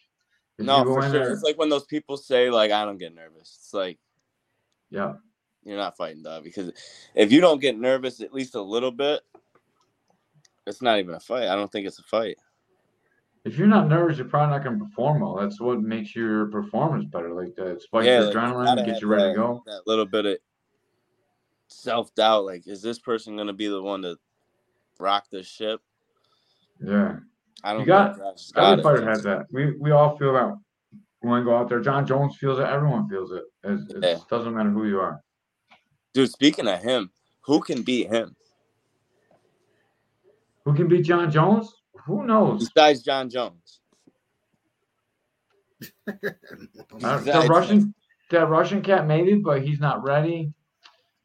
[0.60, 1.10] No, for sure.
[1.10, 3.58] there- It's like when those people say like I don't get nervous.
[3.60, 3.98] It's like
[4.90, 5.14] yeah,
[5.64, 6.70] you're not fighting dog because
[7.16, 9.22] if you don't get nervous at least a little bit,
[10.66, 11.48] it's not even a fight.
[11.48, 12.36] I don't think it's a fight.
[13.44, 15.34] if you're not nervous, you're probably not going to perform well.
[15.36, 17.34] That's what makes your performance better.
[17.34, 19.62] Like, that spikes Yeah, your like, adrenaline, gets you ready that- to go.
[19.66, 20.38] That little bit of
[21.74, 24.16] self doubt, like, is this person gonna be the one to
[24.98, 25.80] rock the ship?
[26.84, 27.16] Yeah.
[27.62, 27.84] I don't.
[27.86, 28.82] got- think got Every it.
[28.82, 29.46] fighter has that.
[29.50, 30.54] We we all feel that
[31.20, 31.80] when we go out there.
[31.80, 32.64] Jon Jones feels it.
[32.66, 33.44] Everyone feels it.
[33.62, 34.18] It's, it Yeah.
[34.28, 35.22] doesn't matter who you are.
[36.12, 37.10] Dude, speaking of him,
[37.42, 38.36] who can beat him
[40.64, 41.74] Who can beat Jon Jones?
[42.06, 42.68] Who knows?
[42.68, 43.80] besides Jon Jones?
[46.08, 46.12] Uh,
[46.92, 47.94] Besides- the Russian,
[48.30, 50.52] that Russian cat maybe, but he's not ready.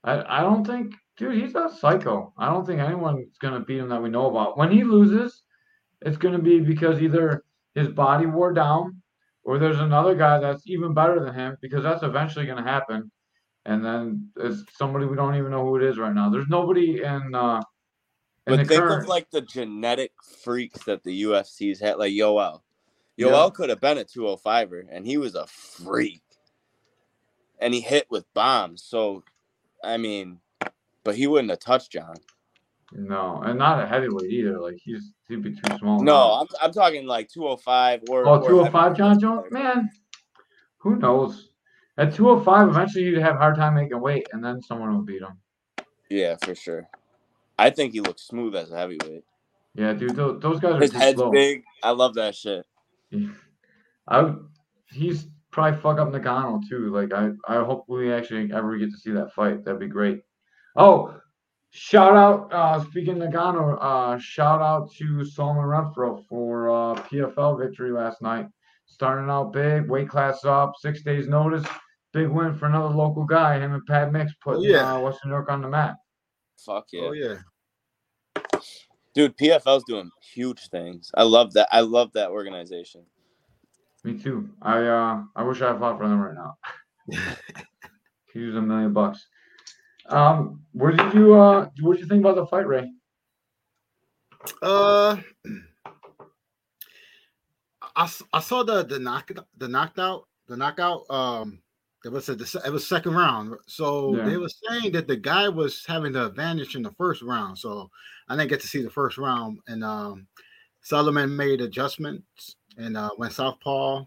[0.04, 2.34] I I don't think, dude, he's a psycho.
[2.38, 4.58] I don't think anyone's gonna beat him that we know about.
[4.58, 5.44] When he loses,
[6.02, 7.44] it's gonna be because either
[7.76, 9.02] his body wore down,
[9.44, 13.12] or there's another guy that's even better than him, because that's eventually gonna happen.
[13.66, 16.30] And then it's somebody we don't even know who it is right now.
[16.30, 17.62] There's nobody in uh
[18.48, 19.04] in But the think current.
[19.04, 20.12] of like the genetic
[20.44, 22.62] freaks that the UFC's had, like Yoel.
[23.18, 23.28] Yeah.
[23.28, 26.24] Yoel could have been a 205er, and he was a freak.
[27.60, 28.82] And he hit with bombs.
[28.82, 29.24] So,
[29.84, 30.40] I mean,
[31.04, 32.16] but he wouldn't have touched Jon.
[32.92, 34.60] no, and not a heavyweight either.
[34.60, 36.02] Like he's he'd be too small.
[36.02, 36.34] No.
[36.42, 38.28] I'm, I'm talking like 205 or.
[38.28, 39.20] Oh, 205 Jon.
[39.20, 39.46] Jones?
[39.52, 39.90] Man,
[40.78, 41.50] who knows?
[41.98, 45.22] At 205, eventually you'd have a hard time making weight, and then someone will beat
[45.22, 45.38] him.
[46.10, 46.88] Yeah, for sure.
[47.58, 49.26] I think he looks smooth as a heavyweight.
[49.76, 51.30] Yeah, dude, those, those guys are His head's slow.
[51.30, 51.64] big.
[51.84, 52.66] I love that shit.
[54.08, 54.34] I
[54.92, 55.28] he's
[55.60, 56.90] probably fuck up Ngannou too.
[56.90, 59.66] Like I, I hope we actually ever get to see that fight.
[59.66, 60.22] That'd be great.
[60.78, 61.20] Oh,
[61.72, 62.54] shout out.
[62.54, 68.22] Uh, speaking of Ngannou, uh, shout out to Solomon Renfro for uh, PFL victory last
[68.22, 68.48] night.
[68.86, 71.66] Starting out big, weight class up, six days notice.
[72.14, 73.60] Big win for another local guy.
[73.60, 74.96] Him and Pat Mix putting yeah.
[74.96, 75.98] uh, Western New York on the map.
[76.66, 77.02] Fuck yeah.
[77.02, 77.36] Oh yeah.
[79.14, 81.12] Dude, PFL's doing huge things.
[81.16, 81.68] I love that.
[81.72, 83.04] I love that organization.
[84.04, 84.50] Me too.
[84.62, 86.58] I uh, I wish I fought for them right now.
[88.32, 89.26] Could use a million bucks.
[90.08, 92.90] Um, what did you uh, what did you think about the fight, Ray?
[94.62, 95.18] Uh,
[97.96, 101.10] I, I saw the the knock the knocked out the knockout.
[101.10, 101.62] Um,
[102.06, 102.34] it was a
[102.66, 103.56] it was second round.
[103.68, 104.26] So Yeah.
[104.26, 107.58] they were saying that the guy was having the advantage in the first round.
[107.58, 107.90] So
[108.30, 109.60] I didn't get to see the first round.
[109.68, 110.28] And um,
[110.82, 114.06] Solomon made adjustments and uh, went southpaw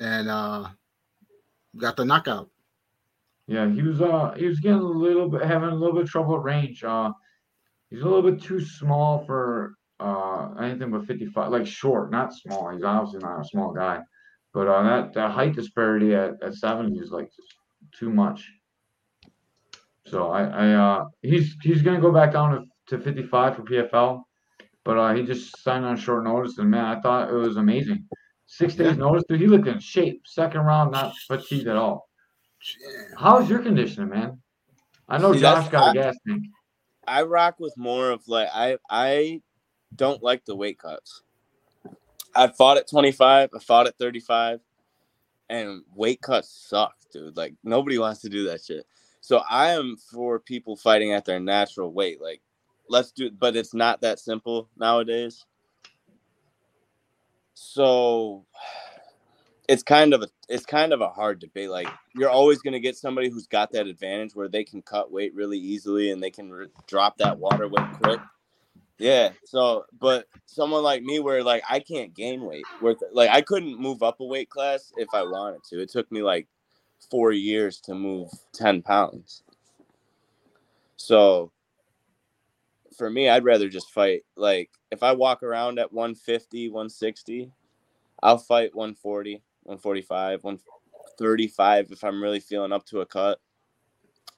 [0.00, 0.68] and uh,
[1.76, 2.50] got the knockout.
[3.46, 6.36] Yeah, he was uh he was getting a little bit having a little bit trouble
[6.36, 6.84] at range.
[6.84, 7.12] Uh,
[7.90, 12.70] he's a little bit too small for uh anything but 55, like short, not small.
[12.70, 14.00] He's obviously not a small guy,
[14.54, 17.30] but uh that, that height disparity at, at 70 is like
[17.98, 18.48] too much.
[20.06, 24.22] So I I uh he's he's gonna go back down to, to 55 for PFL,
[24.84, 28.08] but uh he just signed on short notice and man I thought it was amazing.
[28.46, 29.40] Six days notice, dude.
[29.40, 30.22] He looked in shape.
[30.26, 32.08] Second round, not fatigued at all.
[33.18, 34.40] How's your conditioning, man?
[35.08, 36.44] I know See, Josh got a I- gas tank.
[37.06, 39.40] I rock with more of like I I
[39.96, 41.22] don't like the weight cuts.
[42.34, 44.60] I fought at 25, I fought at 35,
[45.50, 47.36] and weight cuts suck, dude.
[47.36, 48.86] Like nobody wants to do that shit.
[49.20, 52.20] So I am for people fighting at their natural weight.
[52.20, 52.40] Like
[52.88, 55.44] let's do but it's not that simple nowadays.
[57.54, 58.44] So
[59.68, 61.70] it's kind of a it's kind of a hard debate.
[61.70, 65.12] Like you're always going to get somebody who's got that advantage where they can cut
[65.12, 68.20] weight really easily and they can re- drop that water weight quick.
[68.98, 69.30] Yeah.
[69.44, 73.80] So, but someone like me, where like I can't gain weight, where like I couldn't
[73.80, 75.80] move up a weight class if I wanted to.
[75.80, 76.46] It took me like
[77.10, 79.42] four years to move ten pounds.
[80.96, 81.51] So,
[82.94, 84.24] for me, I'd rather just fight.
[84.36, 87.50] Like if I walk around at 150, 160,
[88.22, 93.40] I'll fight 140, 145, 135 if I'm really feeling up to a cut.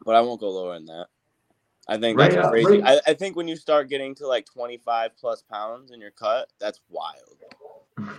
[0.05, 1.07] But I won't go lower than that.
[1.89, 2.81] I think Right, that's crazy.
[2.81, 3.01] right.
[3.07, 6.49] I, I think when you start getting to like 25 plus pounds in your cut,
[6.59, 7.39] that's wild.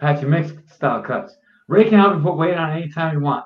[0.00, 1.36] Patchy mix style cuts.
[1.68, 3.44] Ray can have him put weight on anytime you want.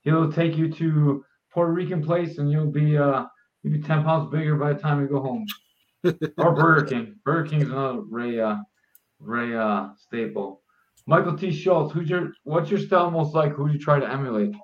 [0.00, 3.24] He'll take you to Puerto Rican place and you'll be uh
[3.62, 5.46] you'll be ten pounds bigger by the time you go home.
[6.04, 7.16] Or Burger King.
[7.24, 8.56] Burger King's another Ray uh
[9.20, 10.62] Ray uh staple.
[11.06, 11.52] Michael T.
[11.52, 13.52] Schultz, who's your what's your style most like?
[13.52, 14.54] Who do you try to emulate?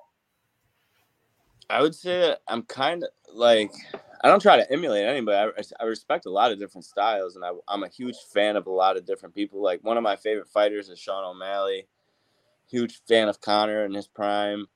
[1.71, 3.73] I would say I'm kind of like
[4.23, 5.53] I don't try to emulate anybody.
[5.59, 8.67] I, I respect a lot of different styles, and I, I'm a huge fan of
[8.67, 9.63] a lot of different people.
[9.63, 11.87] Like one of my favorite fighters is Sean O'Malley.
[12.69, 14.67] Huge fan of Conor in his prime.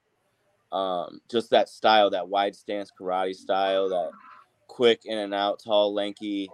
[0.71, 4.11] Um, just that style, that wide stance karate style, that
[4.73, 6.49] quick in and out, tall, lanky.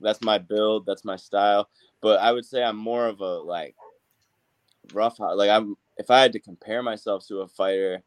[0.00, 0.86] That's my build.
[0.86, 1.68] That's my style.
[2.00, 3.74] But I would say I'm more of a like
[4.94, 5.18] rough.
[5.18, 8.02] Like I'm, if I had to compare myself to a fighter,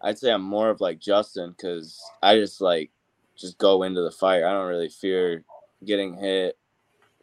[0.00, 2.90] I'd say I'm more of like Justin because I just like
[3.36, 4.42] just go into the fight.
[4.42, 5.44] I don't really fear
[5.84, 6.56] getting hit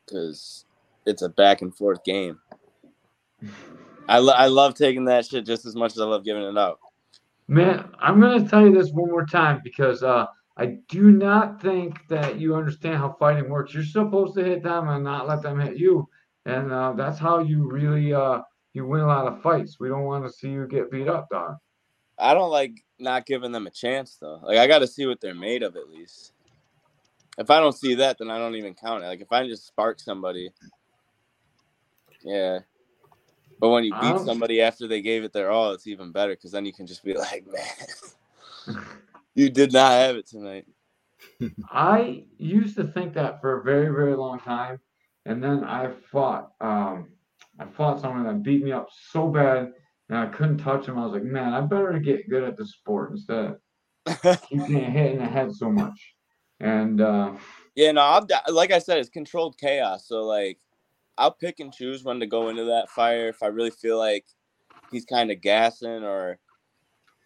[0.06, 0.66] because
[1.08, 2.40] it's a back and forth game.
[4.08, 6.58] I, lo- I love taking that shit just as much as I love giving it
[6.58, 6.80] up.
[7.48, 10.28] Man, I'm gonna tell you this one more time because uh,
[10.60, 13.74] I do not think that you understand how fighting works.
[13.74, 16.10] You're supposed to hit them and not let them hit you,
[16.46, 18.42] and uh, that's how you really uh,
[18.74, 19.80] you win a lot of fights.
[19.80, 21.56] We don't want to see you get beat up, dog.
[22.18, 24.42] I don't like not giving them a chance though.
[24.44, 26.34] Like I got to see what they're made of at least.
[27.38, 29.08] If I don't see that, then I don't even count it.
[29.08, 30.50] Like if I just spark somebody,
[32.22, 32.60] yeah.
[33.62, 36.52] But when you beat somebody after they gave it their all, it's even better because
[36.52, 37.46] then you can just be like,
[38.68, 38.86] man,
[39.40, 40.66] you did not have it tonight.
[41.70, 44.80] I used to think that for a very, very long time,
[45.26, 46.52] and then I fought.
[46.60, 47.10] Um,
[47.58, 49.72] I fought someone that beat me up so bad,
[50.10, 50.98] and I couldn't touch him.
[50.98, 53.58] I was like, man, I better get good at the sport instead
[54.08, 56.16] of keep getting hit in the head so much.
[56.60, 57.34] And uh,
[57.76, 60.08] Yeah, no, I'm like I said, it's controlled chaos.
[60.08, 60.58] So like,
[61.18, 64.26] I'll pick and choose when to go into that fire if I really feel like
[64.92, 66.40] he's kind of gassing or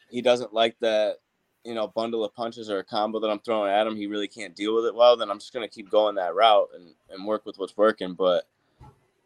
[0.10, 1.18] he doesn't like that,
[1.64, 3.96] you know, bundle of punches or a combo that I'm throwing at him.
[3.96, 5.16] He really can't deal with it well.
[5.16, 8.14] Then I'm just gonna keep going that route and and work with what's working.
[8.14, 8.46] But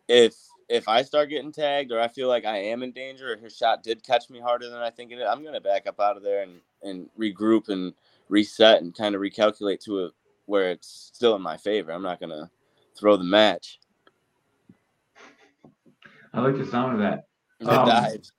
[0.08, 0.36] if
[0.70, 3.56] if I start getting tagged or I feel like I am in danger or his
[3.56, 6.18] shot did catch me harder than I think it did, I'm gonna back up out
[6.18, 7.94] of there and and regroup and
[8.30, 10.12] reset and kind of recalculate to it
[10.46, 11.92] where it's still in my favor.
[11.92, 12.50] I'm not gonna
[12.96, 13.80] throw the match.
[16.34, 17.26] I like the sound of that.
[17.66, 18.32] Um, dives.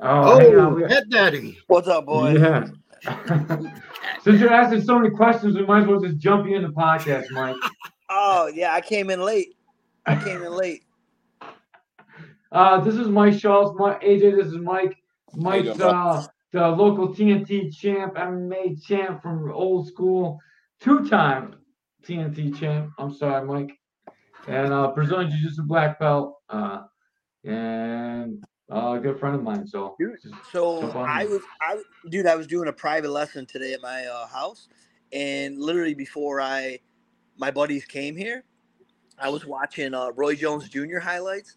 [0.00, 1.58] Oh, hang on, Oh, we- head daddy.
[1.66, 2.32] What's up, boy?
[2.32, 2.66] yeah.
[4.22, 6.68] Since you're asking so many questions, we might as well just jump you in the
[6.68, 7.56] podcast, Mike.
[8.10, 9.56] Oh yeah, I came in late.
[10.04, 10.82] I came in late.
[12.52, 13.76] Uh, this is Mike Schultz.
[13.76, 14.96] Mike, AJ, this is Mike.
[15.34, 20.38] Mike's doing, uh, the local TNT champ, MMA champ from old school,
[20.80, 21.56] two-time
[22.06, 22.92] TNT champ.
[22.96, 23.76] I'm sorry, Mike.
[24.46, 26.36] And uh, Brazilian Jiu-Jitsu black belt.
[26.48, 26.82] Uh,
[27.42, 29.66] and uh, a good friend of mine.
[29.66, 30.16] So, Dude,
[30.52, 34.26] So I was, I dude, I was doing a private lesson today at my uh,
[34.26, 34.68] house,
[35.12, 36.80] and literally before I,
[37.36, 38.44] my buddies came here,
[39.18, 40.98] I was watching uh, Roy Jones Jr.
[40.98, 41.56] highlights.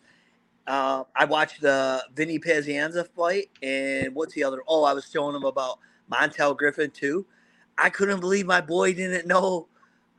[0.68, 4.62] Uh, I watched the Vinny Pazienza fight, and what's the other?
[4.68, 5.80] Oh, I was showing him about
[6.12, 7.26] Montel Griffin too.
[7.78, 9.68] I couldn't believe my boy didn't know.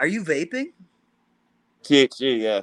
[0.00, 0.72] Are you vaping?
[1.84, 2.62] THG, yeah.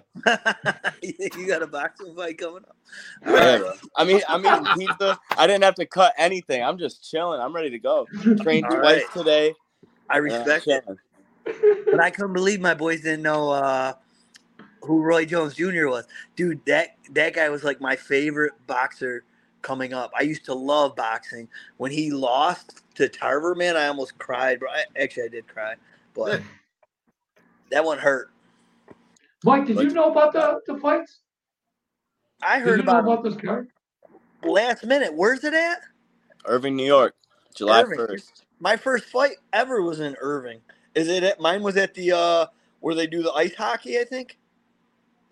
[1.01, 2.77] you got a boxing fight coming up.
[3.25, 3.79] Yeah, right.
[3.95, 5.19] I mean, I mean, eating pizza.
[5.37, 6.63] I didn't have to cut anything.
[6.63, 7.39] I'm just chilling.
[7.39, 8.07] I'm ready to go.
[8.41, 9.13] Trained All twice right.
[9.13, 9.53] today.
[10.09, 10.85] I and I'm respect it.
[11.85, 13.93] But I couldn't believe my boys didn't know uh,
[14.81, 15.87] who Roy Jones Jr.
[15.87, 16.05] was.
[16.35, 19.23] Dude, that that guy was like my favorite boxer
[19.61, 20.11] coming up.
[20.17, 21.47] I used to love boxing.
[21.77, 24.59] When he lost to Tarver, man, I almost cried.
[24.59, 24.69] Bro.
[24.69, 25.75] I, actually, I did cry,
[26.13, 26.41] but
[27.71, 28.29] that one hurt.
[29.43, 31.19] Mike, did you know about the, the fights?
[32.41, 33.69] I Did heard you know about, about this card?
[34.43, 35.13] last minute.
[35.13, 35.79] Where's it at?
[36.45, 37.15] Irving, New York,
[37.55, 38.43] July 1st.
[38.59, 40.61] My first fight ever was in Irving.
[40.93, 42.45] Is it at mine was at the uh
[42.79, 44.37] where they do the ice hockey, I think?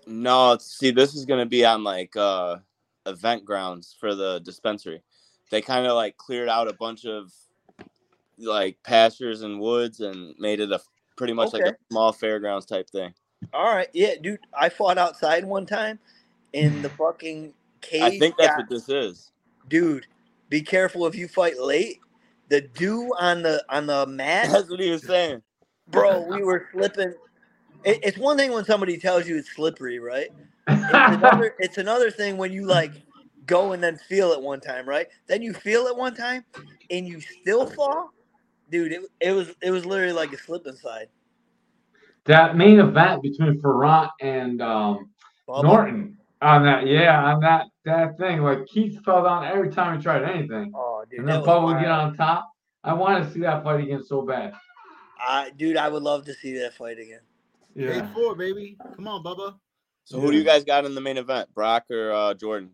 [0.05, 2.57] No, see, this is gonna be on like uh
[3.05, 5.01] event grounds for the dispensary.
[5.51, 7.31] They kind of like cleared out a bunch of
[8.37, 10.81] like pastures and woods and made it a
[11.15, 13.13] pretty much like a small fairgrounds type thing.
[13.53, 14.39] All right, yeah, dude.
[14.59, 15.99] I fought outside one time,
[16.53, 18.01] in the fucking cage.
[18.01, 19.31] I think that's got- what this is.
[19.67, 20.07] dude.
[20.49, 21.99] Be careful if you fight late.
[22.49, 25.41] The dew on the on the mat, That's what he was saying.
[25.87, 26.21] bro.
[26.21, 27.13] We were slipping.
[27.83, 30.29] It, it's one thing when somebody tells you it's slippery, right?
[30.89, 31.55] It's another.
[31.59, 32.93] it's another thing when you like
[33.47, 35.07] go and then feel it one time, right?
[35.27, 36.45] Then you feel it one time,
[36.91, 38.13] and you still fall,
[38.71, 38.91] dude.
[38.93, 41.07] It, it was it was literally like a slip inside.
[42.25, 45.09] That main event between Ferrant and um,
[45.47, 48.41] Norton on that, yeah, on that that thing.
[48.41, 51.79] Like Keith fell down every time he tried anything, Oh, dude, and then Bubba would
[51.79, 52.49] get on top.
[52.83, 54.53] I want to see that fight again so bad.
[55.19, 57.21] I, dude, I would love to see that fight again.
[57.75, 58.03] Yeah.
[58.03, 58.77] Eight four, baby.
[58.95, 59.55] Come on, Bubba.
[60.05, 62.71] So who do you guys got in the main event, Brok or uh, Jordan?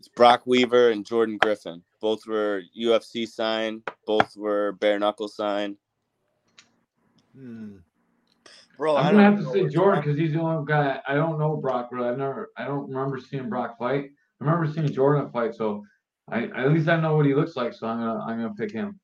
[0.00, 1.84] It's Brok Weaver and Jordan Griffin.
[2.02, 3.82] Both were UFC signed.
[4.06, 5.76] Both were bare knuckle signed.
[7.34, 7.76] Hmm.
[8.76, 11.38] Bro, I I'm gonna have to say Jordan because he's the only guy I don't
[11.38, 12.08] know Brok really.
[12.08, 14.06] I've never I don't remember seeing Brok fight.
[14.40, 15.84] I remember seeing Jordan fight, so
[16.28, 17.72] I at least I know what he looks like.
[17.72, 18.98] So I'm gonna I'm gonna pick him.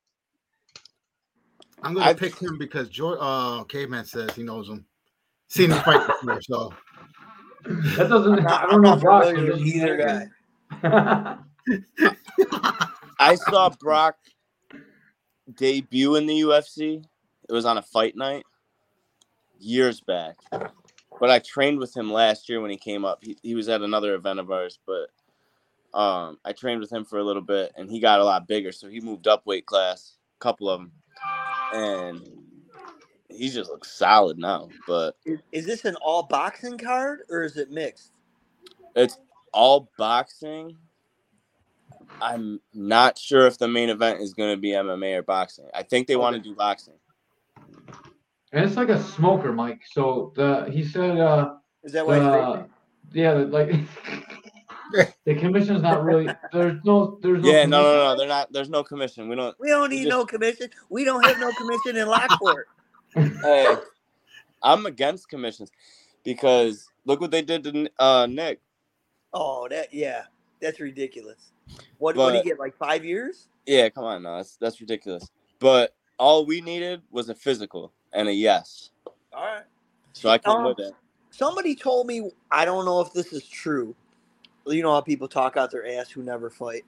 [1.84, 4.84] I'm gonna I've- pick him because Jordan, uh, Caveman says he knows him.
[5.46, 6.72] Seen him fight before, so
[7.64, 9.22] That doesn't I'm not, I I'm don't know not Brok.
[9.24, 10.28] so familiar it with doesn't either
[10.82, 11.38] guy.
[13.18, 14.16] I saw Brok
[15.56, 17.04] debut in the UFC.
[17.48, 18.44] It was on a fight night
[19.58, 20.36] years back.
[21.20, 23.20] But I trained with him last year when he came up.
[23.22, 25.08] He, he was at another event of ours, but
[25.98, 28.72] um, I trained with him for a little bit and he got a lot bigger.
[28.72, 30.92] So he moved up weight class, a couple of them.
[31.74, 32.28] And
[33.30, 34.68] he just looks solid now.
[34.86, 38.12] But Is, is this an all boxing card or is it mixed?
[38.94, 39.18] it's
[39.52, 40.76] all boxing.
[42.20, 45.66] I'm not sure if the main event is going to be MMA or boxing.
[45.74, 46.94] I think they want to do boxing.
[48.52, 49.82] and it's like a smoker, Mike.
[49.90, 51.54] So the he said uh
[51.84, 52.16] Is that why?
[52.16, 52.70] it's uh, vacant?
[53.12, 53.70] yeah like
[55.24, 57.98] the commission's not really there's no there's no Yeah, no, no, commission.
[58.04, 58.16] no.
[58.18, 58.52] They're not.
[58.52, 59.28] There's no commission.
[59.28, 59.56] We don't.
[59.60, 60.70] we don't need just- no commission.
[60.90, 62.68] We don't have no commission in Lockport.
[63.42, 63.74] Hey,
[64.62, 65.70] I'm against commissions
[66.24, 68.60] because look what they did to uh, Nick.
[69.32, 70.24] Oh, that yeah,
[70.60, 71.52] that's ridiculous.
[71.98, 72.58] What what do you get?
[72.58, 73.48] Like five years?
[73.66, 75.30] Yeah, come on, no, that's that's ridiculous.
[75.58, 78.90] But all we needed was a physical and a yes,
[79.32, 79.64] All right.
[80.12, 80.94] so I can Um, with it.
[81.30, 83.94] Somebody told me I don't know if this is true.
[84.66, 86.84] You know how people talk out their ass who never fight.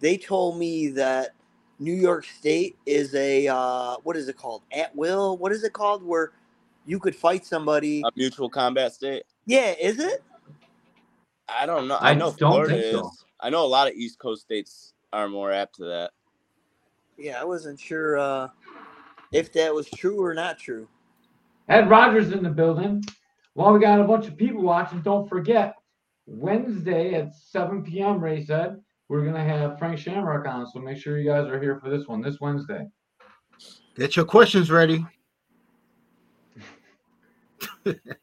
[0.00, 1.30] They told me that
[1.78, 4.62] New York State is a uh, what is it called?
[4.72, 5.36] At will?
[5.36, 6.02] What is it called?
[6.02, 6.32] Where
[6.86, 8.02] you could fight somebody?
[8.04, 9.24] A mutual combat state.
[9.46, 10.22] yeah, is it?
[11.58, 11.96] I don't know.
[11.96, 13.24] I, I know don't Florida think is.
[13.40, 16.12] I know a lot of East Coast states are more apt to that.
[17.18, 18.48] Yeah, I wasn't sure uh,
[19.32, 20.88] if that was true or not true.
[21.68, 23.04] Ed Rogers in the building.
[23.54, 25.02] Well, we got a bunch of people watching.
[25.02, 25.74] Don't forget,
[26.26, 28.22] Wednesday at 7 p.m.
[28.22, 31.78] Ray said we're gonna have Frank Shamrock on, so make sure you guys are here
[31.80, 32.86] for this one this Wednesday.
[33.94, 35.04] get your questions ready.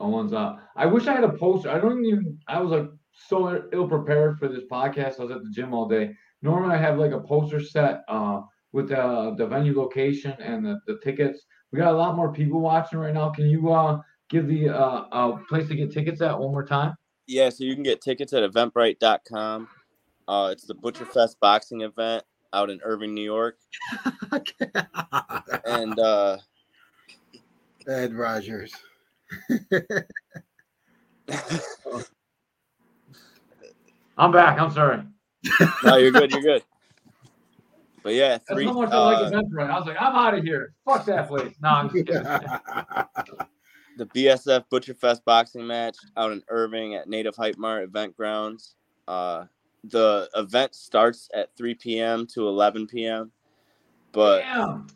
[0.00, 0.60] Owen's up.
[0.76, 1.70] I wish I had a poster.
[1.70, 2.38] I don't even.
[2.46, 5.18] I was like so ill prepared for this podcast.
[5.18, 6.14] I was at the gym all day.
[6.42, 8.42] Normally, I have like a poster set uh,
[8.72, 11.40] with the the venue location and the, the tickets.
[11.72, 13.30] We got a lot more people watching right now.
[13.30, 16.94] Can you uh give the uh, uh place to get tickets at one more time?
[17.26, 19.68] Yeah, so you can get tickets at eventbrite.com.
[20.26, 23.58] Uh, it's the Butcherfest boxing event out in Irving, New York,
[25.66, 26.38] and uh,
[27.86, 28.72] Ed Rogers.
[34.18, 34.60] I'm back.
[34.60, 35.02] I'm sorry.
[35.84, 36.32] no, you're good.
[36.32, 36.62] You're good.
[38.02, 38.64] But yeah, That's three.
[38.64, 39.36] how much I like uh.
[39.36, 40.72] I was like, I'm out of here.
[40.84, 41.54] Fuck that place.
[41.60, 42.22] No, I'm just kidding.
[43.98, 48.76] the BSF Butcherfest boxing match out in Irving at Native Hype Mart event grounds.
[49.06, 49.44] Uh,
[49.84, 52.26] the event starts at 3 p.m.
[52.28, 53.30] to 11 p.m.
[54.12, 54.86] But Damn.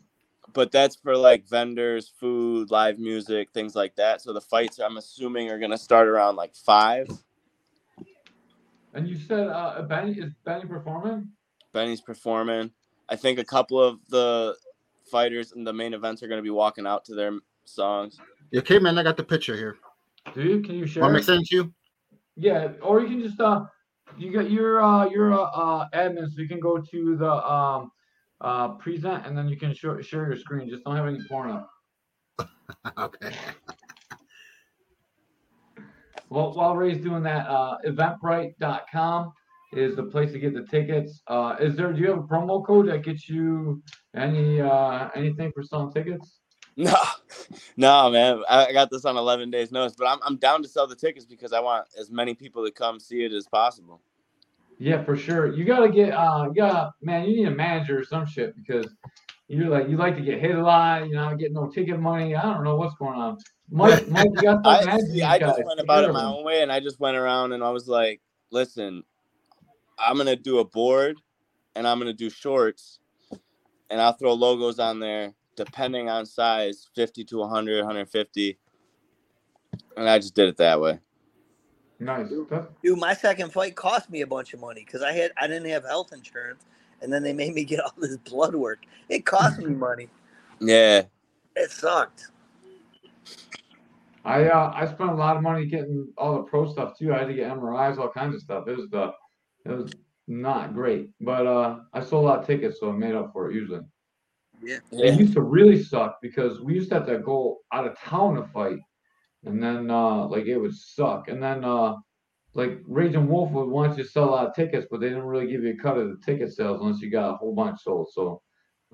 [0.53, 4.21] But that's for like vendors, food, live music, things like that.
[4.21, 7.07] So the fights, I'm assuming, are gonna start around like five.
[8.93, 11.29] And you said uh, Benny is Benny performing?
[11.73, 12.71] Benny's performing.
[13.09, 14.55] I think a couple of the
[15.11, 17.31] fighters in the main events are gonna be walking out to their
[17.65, 18.19] songs.
[18.55, 19.77] Okay, man, I got the picture here.
[20.33, 20.61] Do you?
[20.61, 21.01] Can you share?
[21.01, 21.21] Want me it?
[21.21, 21.73] to send to you?
[22.35, 23.65] Yeah, or you can just uh,
[24.17, 27.91] you got your uh your uh, uh admin, so you can go to the um
[28.43, 30.69] uh present, and then you can share share your screen.
[30.69, 31.69] Just don't have any porn up.
[32.97, 33.35] okay.
[36.29, 39.33] Well, while Ray's doing that, uh, Eventbrite.com
[39.71, 41.21] is the place to get the tickets.
[41.27, 41.93] Uh, is there?
[41.93, 43.83] Do you have a promo code that gets you
[44.15, 46.39] any uh anything for selling tickets?
[46.75, 46.95] No,
[47.77, 48.41] no, man.
[48.49, 50.95] I I got this on 11 days notice, but I'm, I'm down to sell the
[50.95, 54.01] tickets because I want as many people to come see it as possible.
[54.79, 55.53] Yeah, for sure.
[55.53, 58.93] You gotta get uh you gotta man, you need a manager or some shit because
[59.47, 62.35] you're like you like to get hit a lot, you know, get no ticket money.
[62.35, 63.37] I don't know what's going on.
[63.69, 66.71] Mike, Mike, you got I, see, I just went about it my own way, and
[66.71, 68.21] I just went around and I was like,
[68.51, 69.03] listen,
[69.97, 71.17] I'm gonna do a board,
[71.75, 72.99] and I'm gonna do shorts,
[73.89, 78.57] and I'll throw logos on there depending on size, 50 to 100, 150,
[79.95, 80.99] and I just did it that way.
[82.03, 82.29] Nice.
[82.49, 85.47] That- Dude, my second fight cost me a bunch of money because I had I
[85.47, 86.65] didn't have health insurance,
[87.01, 88.79] and then they made me get all this blood work.
[89.09, 90.09] It cost me money.
[90.59, 91.03] Yeah,
[91.55, 92.27] It sucked.
[94.25, 97.13] I uh I spent a lot of money getting all the pro stuff too.
[97.13, 98.67] I had to get MRIs, all kinds of stuff.
[98.67, 99.11] It was the
[99.65, 99.91] it was
[100.27, 101.09] not great.
[101.19, 103.81] But uh, I sold a lot of tickets, so I made up for it usually.
[104.63, 104.77] Yeah.
[104.93, 108.35] It used to really suck because we used to have to go out of town
[108.35, 108.77] to fight,
[109.45, 111.27] and then uh, like it would suck.
[111.27, 111.95] And then uh,
[112.53, 115.23] like Raging Wolf would want you to sell a lot of tickets, but they didn't
[115.25, 117.81] really give you a cut of the ticket sales unless you got a whole bunch
[117.81, 118.09] sold.
[118.11, 118.41] So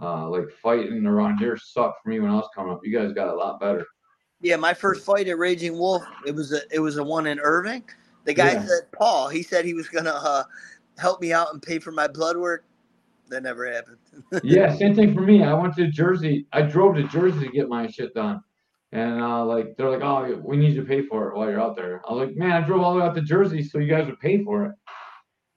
[0.01, 2.79] uh, like fighting around here sucked for me when I was coming up.
[2.83, 3.85] You guys got a lot better.
[4.41, 7.39] Yeah, my first fight at Raging Wolf, it was a it was a one in
[7.39, 7.83] Irving.
[8.23, 8.65] The guy Yeah.
[8.65, 9.27] said Paul.
[9.27, 10.43] He said he was gonna uh,
[10.97, 12.63] help me out and pay for my blood work.
[13.27, 13.97] That never happened.
[14.43, 15.43] yeah, same thing for me.
[15.43, 16.47] I went to Jersey.
[16.53, 18.41] I drove to Jersey to get my shit done.
[18.91, 21.61] And uh, like they're like, oh, we need you to pay for it while you're
[21.61, 22.01] out there.
[22.07, 24.07] I was like, man, I drove all the way out to Jersey so you guys
[24.07, 24.71] would pay for it.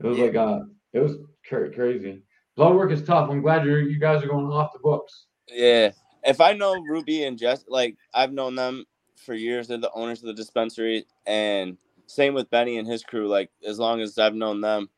[0.01, 0.24] It was Yeah.
[0.24, 0.61] like, uh,
[0.93, 1.16] it was
[1.49, 2.22] cra- crazy.
[2.57, 3.30] Blood work is tough.
[3.30, 5.26] I'm glad you you guys are going off the books.
[5.49, 5.93] Yeah.
[6.24, 8.85] If I know Ruby and Jess, like I've known them
[9.16, 9.68] for years.
[9.68, 13.28] They're the owners of the dispensary, and same with Benny and his crew.
[13.28, 14.91] Like as long as I've known them,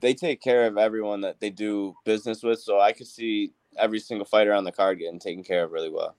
[0.00, 2.60] they take care of everyone that they do business with.
[2.60, 5.90] So I could see every single fighter on the card getting taken care of really
[5.90, 6.16] well.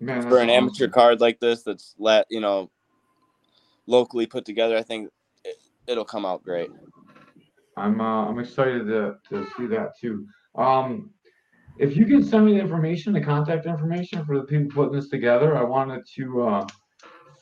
[0.00, 2.70] Man, For an amateur card like this, that's let you know
[3.86, 5.10] locally put together, I think
[5.44, 6.70] it, it'll come out great.
[7.76, 10.26] I'm uh, I'm excited to to see that too.
[10.56, 11.10] Um,
[11.78, 15.08] if you can send me the information, the contact information for the people putting this
[15.08, 16.66] together, I wanted to uh,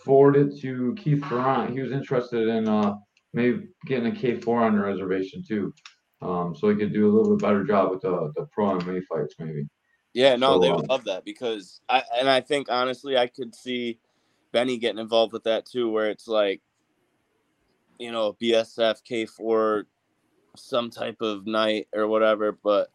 [0.04, 1.72] forward it to Keith Ferrant.
[1.72, 2.94] He was interested in uh,
[3.32, 5.74] maybe getting a K4 on the reservation too,
[6.22, 9.02] um, so he could do a little bit better job with the the pro MMA
[9.08, 9.66] fights maybe.
[10.16, 13.54] Yeah, no, So, they would love that because I and I think honestly I could
[13.54, 13.98] see
[14.50, 16.62] Benny getting involved with that too, where it's like,
[17.98, 19.84] you know, BSF K four,
[20.56, 22.88] some type of night or whatever, but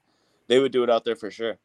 [0.48, 1.60] they would do it out there for sure.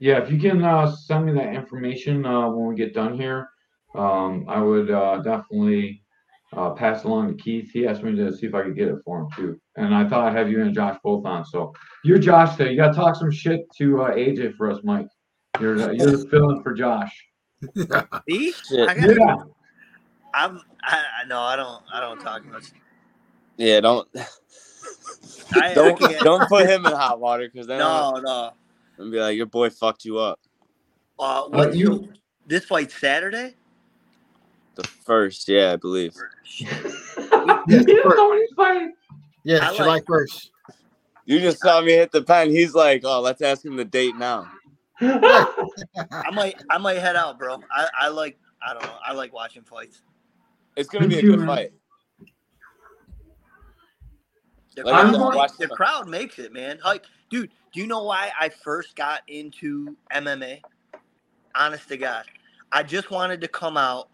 [0.00, 3.48] Yeah, if you can uh, send me that information uh, when we get done here,
[3.94, 6.03] um, I would uh, definitely
[6.56, 7.70] uh, pass along to Keith.
[7.72, 10.08] He asked me to see if I could get it for him too, and I
[10.08, 11.44] thought I'd have you and Josh both on.
[11.44, 11.72] So
[12.04, 12.70] you're Josh today.
[12.72, 15.08] You got to talk some shit to uh, AJ for us, Mike.
[15.60, 17.12] You're the, you're the filling for Josh.
[18.28, 18.88] See, Shit.
[18.88, 19.16] I got.
[19.16, 19.36] Yeah,
[20.34, 20.60] I'm.
[20.82, 21.40] I, I know.
[21.40, 21.82] I don't.
[21.92, 22.64] I don't talk much.
[23.56, 28.20] Yeah, don't I, I don't can't- don't put him in hot water because then No,
[28.22, 28.50] no.
[28.98, 30.40] and be like your boy fucked you up.
[31.18, 32.12] Uh, what you- you?
[32.46, 33.54] This fight Saturday?
[34.74, 36.14] The first, yeah, I believe.
[36.44, 38.92] he doesn't know what he's fighting.
[39.44, 40.50] Yeah, I July like- first.
[41.26, 42.50] You just saw me hit the pen.
[42.50, 44.46] He's like, oh, let's ask him the date now.
[45.00, 46.62] I might.
[46.68, 47.60] I might head out, bro.
[47.72, 48.38] I, I like.
[48.66, 48.96] I don't know.
[49.04, 50.02] I like watching fights.
[50.76, 51.72] It's gonna be a good fight.
[54.76, 56.78] The, Like, crowd, I'm makes- the crowd makes it, man.
[56.84, 60.60] Like, dude, do you know why I first got into MMA?
[61.54, 62.24] Honest to God,
[62.72, 64.13] I just wanted to come out with,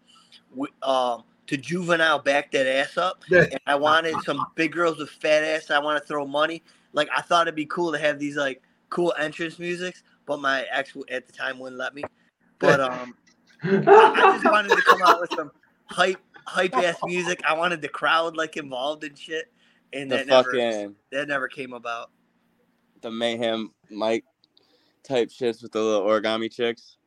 [0.81, 5.43] um, to juvenile back that ass up, and I wanted some big girls with fat
[5.43, 5.69] ass.
[5.71, 6.63] I want to throw money.
[6.93, 10.65] Like, I thought it'd be cool to have these like cool entrance musics, but my
[10.71, 12.03] ex at the time wouldn't let me.
[12.59, 13.15] But um,
[13.63, 15.51] I I just wanted to come out with some
[15.85, 17.41] hype, hype ass music.
[17.47, 19.51] I wanted the crowd like involved in shit,
[19.93, 22.11] and The that never, fucking that never came about.
[23.01, 24.25] the mayhem Mike
[25.03, 26.97] type shits with the little origami chicks.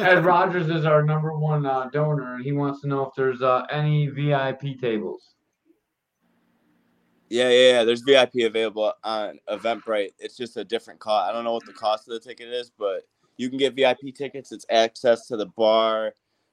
[0.00, 3.42] Ed Rogers is our number one uh, donor, and he wants to know if there's
[3.42, 5.34] uh, any VIP tables.
[7.28, 7.84] Yeah, yeah, yeah.
[7.84, 10.10] There's VIP available on Eventbrite.
[10.18, 11.30] It's just a different cost.
[11.30, 13.02] I don't know what the cost of the ticket is, but
[13.36, 14.50] you can get VIP tickets.
[14.50, 16.12] It's access to the bar,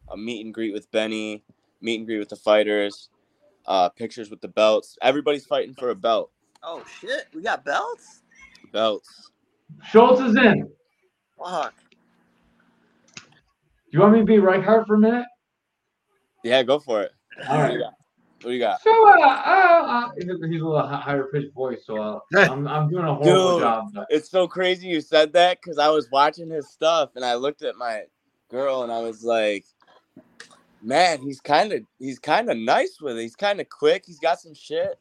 [0.10, 1.43] a meet and greet with Benny,
[1.82, 3.10] meet and greet with the fighters,
[3.66, 4.98] uh, pictures with the belts.
[5.02, 6.32] Everybody's fighting for a belt.
[6.62, 8.22] Oh shit, we got belts.
[8.72, 9.32] Belts.
[9.84, 10.62] Schultz is in.
[10.62, 10.72] Do
[11.43, 11.74] Fuck.
[13.91, 15.25] You want me to be Reichardt for a minute?
[16.43, 17.11] Yeah, go for it.
[17.49, 17.93] All What do you got?
[18.41, 18.81] What do you got?
[18.81, 22.19] So, uh, uh, uh, he's a little higher pitched voice, so uh,
[22.49, 23.63] I'm, I'm doing a horrible Dude.
[23.63, 23.85] job.
[23.93, 27.35] But It's so crazy you said that because I was watching his stuff and I
[27.35, 28.03] looked at my
[28.49, 29.65] girl and I was like,
[30.81, 33.21] man, he's kind of he's kind of nice with it.
[33.21, 34.03] He's kind of quick.
[34.05, 34.99] He's got some shit.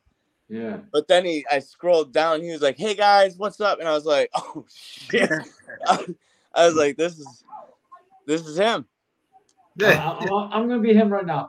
[0.49, 2.43] yeah, But then he, I scrolled down.
[2.43, 5.31] He was like, "Hey guys, what's up?" And I was like, "Oh shit!"
[5.87, 7.45] I was like, "This is,
[8.27, 8.87] this is him."
[9.77, 9.89] Yeah.
[9.89, 11.49] I, I'm, I'm gonna be him right now.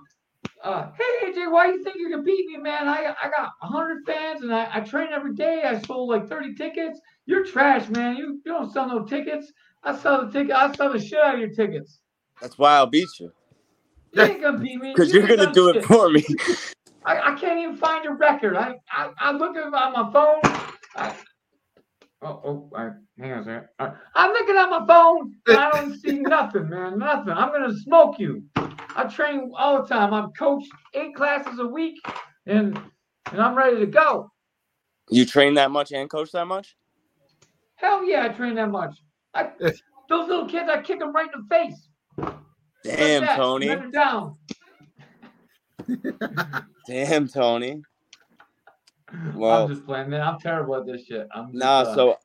[0.63, 2.87] Uh, hey AJ, why you think you can beat me, man?
[2.87, 5.61] I I got 100 fans and I, I train every day.
[5.63, 6.99] I sold like 30 tickets.
[7.25, 8.17] You're trash, man.
[8.17, 9.51] You you don't sell no tickets.
[9.83, 10.55] I sell the ticket.
[10.55, 11.99] I sell the shit out of your tickets.
[12.41, 13.31] That's why I'll beat you
[14.13, 16.25] You ain't gonna beat me because You you're gonna done do it for me.
[17.05, 18.57] I, I can't even find your record.
[18.57, 20.41] I I, I look at on my phone.
[20.95, 21.15] I,
[22.21, 22.89] oh oh, I,
[23.19, 23.67] hang on a second.
[23.79, 23.95] All right.
[24.15, 25.33] I'm looking at my phone.
[25.47, 26.99] And I don't see nothing, man.
[26.99, 27.33] Nothing.
[27.33, 28.43] I'm gonna smoke you.
[28.95, 30.13] I train all the time.
[30.13, 31.95] I'm coached eight classes a week,
[32.45, 32.79] and
[33.31, 34.31] and I'm ready to go.
[35.09, 36.75] You train that much and coach that much?
[37.75, 38.95] Hell yeah, I train that much.
[39.33, 39.49] I,
[40.09, 41.87] those little kids, I kick them right in the face.
[42.83, 43.67] Damn, Like that, Tony.
[43.67, 44.37] let 'em down.
[46.87, 47.83] Damn, Tony.
[49.13, 50.21] I'm just playing, man.
[50.21, 51.27] I'm terrible at this shit.
[51.33, 51.79] I'm just, nah.
[51.81, 52.17] uh, So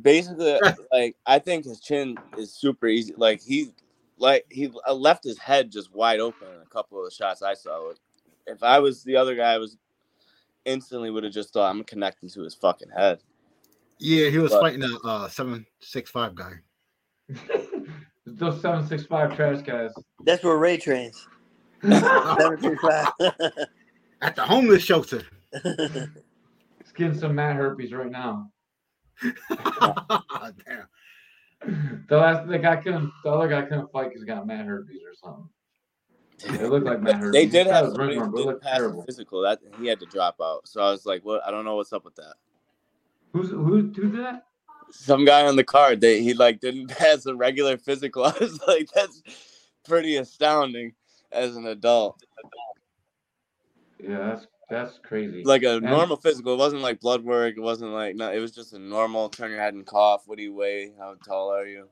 [0.00, 0.58] basically,
[0.92, 3.14] like I think his chin is super easy.
[3.16, 3.70] Like he,
[4.18, 7.42] like he uh, left his head just wide open in a couple of the shots
[7.42, 7.78] I saw.
[7.78, 7.96] Like,
[8.46, 9.76] if I was the other guy, I was
[10.64, 13.20] instantly would have just thought I'm connecting to his fucking head.
[13.98, 16.52] Yeah, he was But- fighting a uh, seven six five guy.
[18.26, 19.90] those seven six five trash guys.
[20.24, 21.26] That's where Ray trains.
[21.82, 23.08] He's Seven three five.
[24.22, 25.22] At the homeless shelter.
[26.96, 28.50] getting some mad herpes right now.
[29.22, 30.88] Damn.
[32.08, 35.00] The last the guy couldn't the other guy couldn't fight because he got mad herpes
[35.02, 35.48] or something.
[36.62, 37.32] It looked like mad herpes.
[37.32, 39.02] They did have was somebody ringworm, who didn't pass terrible.
[39.04, 39.40] physical.
[39.40, 40.68] That he had to drop out.
[40.68, 41.42] So I was like, "What?
[41.46, 42.34] I don't know what's up with that."
[43.32, 44.44] Who's who who did that?
[44.90, 48.24] Some guy on the card, they he like didn't pass a regular physical.
[48.24, 49.22] I was like, "That's
[49.88, 50.92] pretty astounding."
[51.32, 52.22] As an adult,
[53.98, 55.42] Yeah, that's that's crazy.
[55.44, 57.54] like a And- normal physical, it wasn't like blood work.
[57.56, 60.22] It wasn't like no, it was just a normal turn your head and cough.
[60.26, 60.92] What do you weigh?
[60.98, 61.88] How tall are you?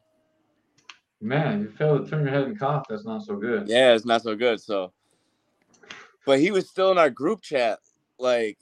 [1.21, 2.85] Man, you fail to turn your head and cough.
[2.89, 3.69] That's not so good.
[3.69, 4.61] Yeah, it's not so good.
[4.61, 4.93] So,
[6.27, 7.79] but he was still in our group chat,
[8.19, 8.59] like,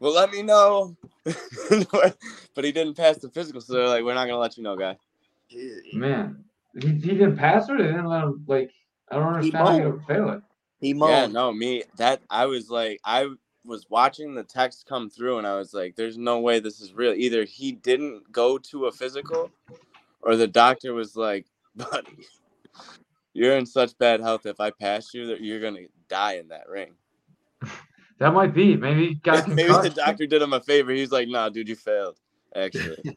[0.00, 0.96] well, let me know.
[1.24, 4.76] but he didn't pass the physical, so they're like, we're not gonna let you know,
[4.76, 4.96] guy.
[5.92, 6.44] Man,
[6.80, 8.70] he, he didn't pass or they didn't let him like.
[9.10, 10.42] I don't understand how you fail it.
[10.80, 11.32] He Yeah, moaned.
[11.32, 13.26] no, me that I was like, I
[13.68, 16.94] was watching the text come through, and I was like, there's no way this is
[16.94, 17.12] real.
[17.12, 19.50] Either he didn't go to a physical,
[20.22, 21.46] or the doctor was like,
[21.76, 22.26] buddy.
[23.34, 24.46] You're in such bad health.
[24.46, 26.94] If I pass you, that you're gonna die in that ring.
[28.18, 28.76] That might be.
[28.76, 30.90] Maybe got Maybe the doctor did him a favor.
[30.90, 32.18] He's like, "Nah, dude, you failed."
[32.56, 33.16] Actually,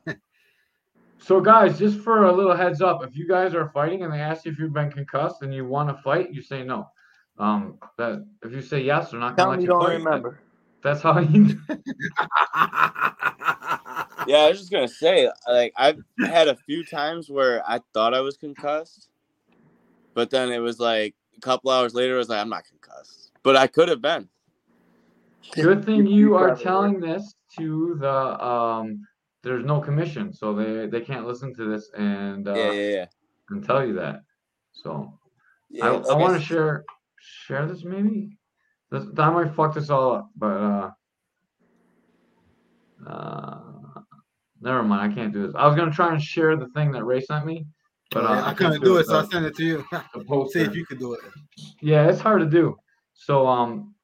[1.18, 4.20] So, guys, just for a little heads up, if you guys are fighting and they
[4.20, 6.88] ask you if you've been concussed and you want to fight, you say no.
[7.38, 9.80] Um, that if you say yes, they're not Tell gonna him let you you don't
[9.80, 9.98] fight.
[9.98, 10.40] remember.
[10.84, 11.60] That's how you.
[14.28, 18.14] yeah, I was just gonna say, like, I've had a few times where I thought
[18.14, 19.10] I was concussed,
[20.14, 23.32] but then it was like a couple hours later, I was like, "I'm not concussed,"
[23.44, 24.28] but I could have been.
[25.54, 29.08] Good thing You- you you are probably telling this to the um.
[29.44, 33.06] There's no commission, so they they can't listen to this and uh, Yeah, yeah, yeah.
[33.50, 34.22] and tell you that.
[34.74, 35.18] So
[35.72, 36.84] yeah I, I want to share
[37.22, 38.38] share this maybe.
[38.92, 40.92] This, I might fuck this all up, but uh,
[43.08, 43.60] uh,
[44.60, 45.12] never mind.
[45.12, 45.56] I can't do this.
[45.56, 47.66] I was gonna try and share the thing that Ray sent me,
[48.12, 49.86] but uh, Yeah, I can't couldn't do it, so I sent it to you.
[50.52, 51.22] See if you could do it.
[51.82, 52.76] Yeah, it's hard to do.
[53.14, 53.96] So um,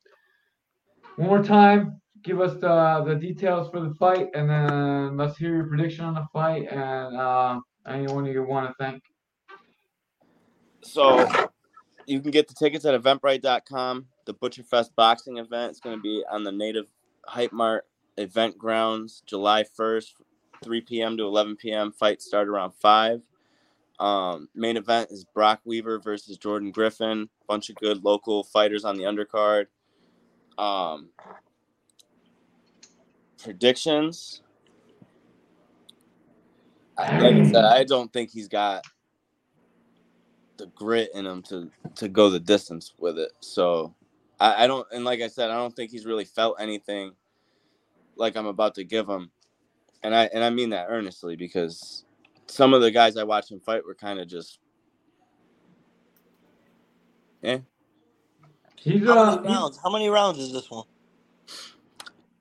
[1.17, 5.55] one more time, give us the the details for the fight, and then let's hear
[5.55, 9.03] your prediction on the fight, and uh, anyone you want to thank.
[10.83, 11.46] So
[12.07, 14.07] you can get the tickets at eventbrite.com.
[14.25, 16.87] The Butcherfest boxing event is going to be on the Native
[17.25, 17.85] Hype Mart
[18.17, 20.13] event grounds July 1st,
[20.63, 21.17] 3 p.m.
[21.17, 21.91] to 11 p.m.
[21.91, 23.21] Fight start around 5.
[23.99, 27.29] Um, main event is Brok Weaver versus Jordan Griffin.
[27.47, 29.65] Bunch of good local fighters on the undercard.
[30.57, 31.09] Um,
[33.41, 34.41] predictions.
[36.97, 38.83] Like I said, I don't think he's got
[40.57, 43.31] the grit in him to to go the distance with it.
[43.41, 43.95] So
[44.39, 47.13] I, I don't and like I said, I don't think he's really felt anything
[48.17, 49.31] like I'm about to give him.
[50.03, 52.05] And I and I mean that earnestly because
[52.47, 54.59] some of the guys I watched him fight were kind of just
[57.41, 57.59] yeah.
[58.77, 59.79] He's How uh, many he- rounds?
[59.83, 60.85] How many rounds is this one?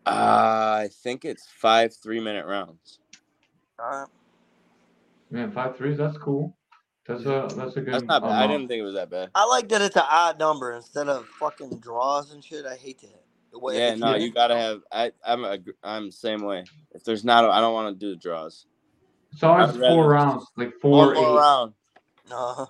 [0.06, 3.00] Uh, I think it's five three minute rounds.
[3.78, 4.06] Uh,
[5.30, 5.98] man five threes.
[5.98, 6.55] That's cool.
[7.08, 7.94] That's a that's a good.
[7.94, 8.32] That's not bad.
[8.32, 9.30] I didn't think it was that bad.
[9.34, 12.66] I like that it's an odd number instead of fucking draws and shit.
[12.66, 13.22] I hate that.
[13.52, 14.80] The way- Yeah, no, you- you gotta have.
[14.90, 16.64] I I'm a, I'm the same way.
[16.92, 18.66] If there's not, a, I don't want to do the draws.
[19.32, 21.38] It's always I'd rather four just- rounds, like One four, more eight.
[21.38, 21.72] round.
[22.30, 22.66] Uh,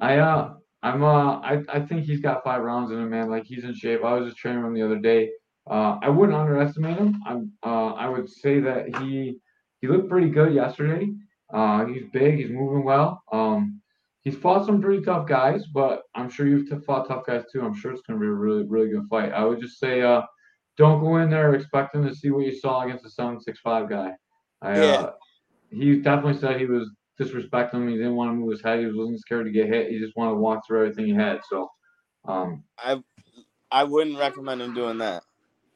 [0.00, 3.30] I uh, I'm uh, I I think he's got five rounds in him, man.
[3.30, 4.02] Like he's in shape.
[4.04, 5.30] I was just training him the other day.
[5.70, 7.20] Uh, I wouldn't underestimate him.
[7.26, 9.36] I'm uh, I would say that he
[9.80, 11.12] he looked pretty good yesterday.
[11.52, 12.38] Uh, he's big.
[12.38, 13.22] He's moving well.
[13.32, 13.80] Um,
[14.22, 17.62] he's fought some pretty tough guys, but I'm sure you've fought tough guys too.
[17.62, 19.32] I'm sure it's gonna be a really really good fight.
[19.32, 20.22] I would just say uh,
[20.76, 23.04] don't go in there expecting to see what you saw against
[23.44, 24.12] six five guy.
[24.62, 24.92] I, Yeah.
[25.00, 25.12] uh,
[25.70, 26.90] he definitely said he was
[27.20, 27.88] disrespecting him.
[27.88, 28.80] He didn't want to move his head.
[28.80, 29.90] He wasn't scared to get hit.
[29.90, 31.40] He just wanted to walk through everything he had.
[31.48, 31.68] So,
[32.26, 33.02] um, I
[33.70, 35.22] I wouldn't recommend him doing that.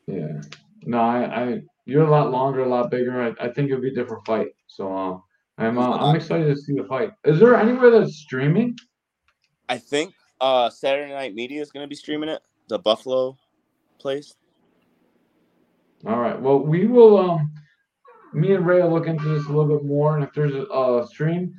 [0.07, 0.41] yeah.
[0.85, 3.23] No, I, I you're a lot longer, a lot bigger.
[3.23, 4.49] I, I think it'll be a different fight.
[4.67, 5.19] So uh,
[5.59, 7.13] I'm uh, I'm excited to see the fight.
[7.25, 8.77] Is there anywhere that's streaming?
[9.69, 12.43] I think uh Saturday Night Media is gonna be streaming it.
[12.69, 13.37] The Buffalo
[13.99, 14.35] place.
[16.07, 16.41] All right.
[16.41, 17.19] Well, we will.
[17.19, 17.53] Um,
[18.35, 20.65] me and Ray will look into this a little bit more, and if there's a,
[20.65, 21.55] a stream.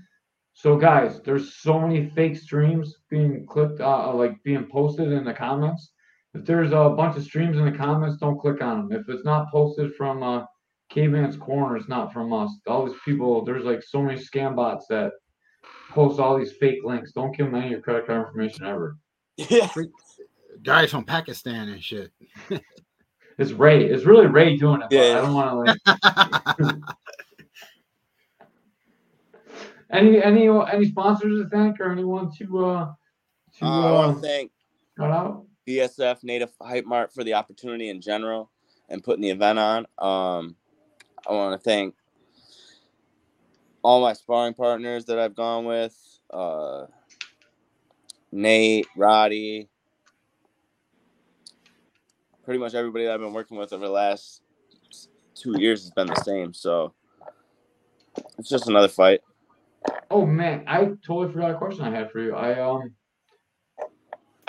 [0.53, 5.33] So, guys, there's so many fake streams being clicked, uh, like being posted in the
[5.33, 5.91] comments.
[6.33, 8.99] If there's a bunch of streams in the comments, don't click on them.
[8.99, 10.45] If it's not posted from uh,
[10.89, 12.51] Caveman's Corner, is not from us.
[12.67, 15.11] All these people, there's like so many scam bots that
[15.89, 17.11] post all these fake links.
[17.11, 18.97] Don't give them any of your credit card information ever.
[19.37, 19.69] Yeah.
[20.63, 22.11] Guys from Pakistan and shit.
[23.39, 23.85] It's Ray.
[23.85, 24.87] It's really Ray doing it.
[24.89, 25.19] but Yeah.
[25.19, 26.75] I don't want to like.
[29.89, 32.93] Any any any sponsors to thank or anyone to uh
[33.59, 34.51] to Uh, I uh, want to thank
[34.97, 35.45] shout out?
[35.67, 38.51] BSF Native Hype Mart for the opportunity in general
[38.89, 39.85] and putting the event on.
[39.97, 40.55] Um,
[41.25, 41.95] I want to thank
[43.81, 45.95] all my sparring partners that I've gone with.
[46.29, 46.85] Uh,
[48.31, 49.69] Nate, Roddy,
[52.43, 54.41] pretty much everybody that I've been working with over the last
[55.35, 56.53] two years has been the same.
[56.53, 56.93] So
[58.37, 59.21] it's just another fight.
[60.09, 62.35] Oh man, I totally forgot a question I had for you.
[62.35, 62.93] I um,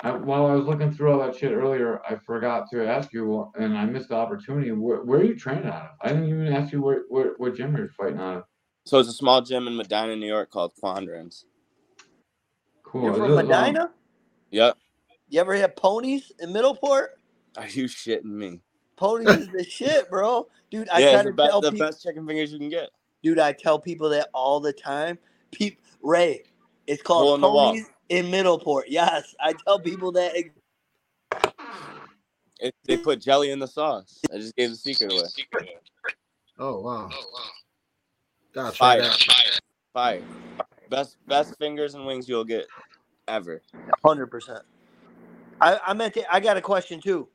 [0.01, 3.51] I, while I was looking through all that shit earlier, I forgot to ask you,
[3.59, 4.71] and I missed the opportunity.
[4.71, 5.89] Where, where are you training out of?
[6.01, 8.43] I didn't even ask you where, where what gym you're fighting out of.
[8.85, 11.43] So it's a small gym in Medina, New York called Quandrins.
[12.83, 13.03] Cool.
[13.03, 13.91] You're from it, Medina?
[14.51, 14.77] Yep.
[15.27, 17.07] You ever had ponies in Middleport?
[17.57, 18.61] Are you shitting me?
[18.95, 20.47] Ponies is the shit, bro.
[20.71, 21.87] Dude, I yeah, try it's to the, best, tell the people.
[21.87, 22.89] best chicken fingers you can get.
[23.21, 25.19] Dude, I tell people that all the time.
[25.51, 26.43] Peep, Ray,
[26.87, 28.83] it's called in the ponies in Middleport.
[28.87, 30.35] Yes, I tell people that.
[32.59, 34.21] It, they put jelly in the sauce.
[34.33, 35.27] I just gave the secret away.
[36.59, 37.09] oh wow.
[38.53, 39.01] Gotta try Fire.
[39.01, 39.19] that.
[39.93, 40.21] Fire.
[40.89, 42.67] Best best fingers and wings you'll get
[43.27, 43.61] ever.
[44.05, 44.63] Hundred percent.
[45.61, 47.27] I I meant to, I got a question too.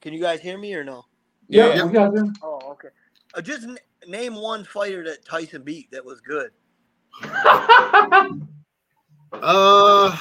[0.00, 1.04] Can you guys hear me or no?
[1.48, 1.84] Yeah, Yeah.
[1.86, 2.34] we got them.
[2.42, 2.88] Oh, okay.
[3.34, 6.50] Uh, just n- name one fighter that Tyson beat that was good.
[9.42, 10.16] Uh,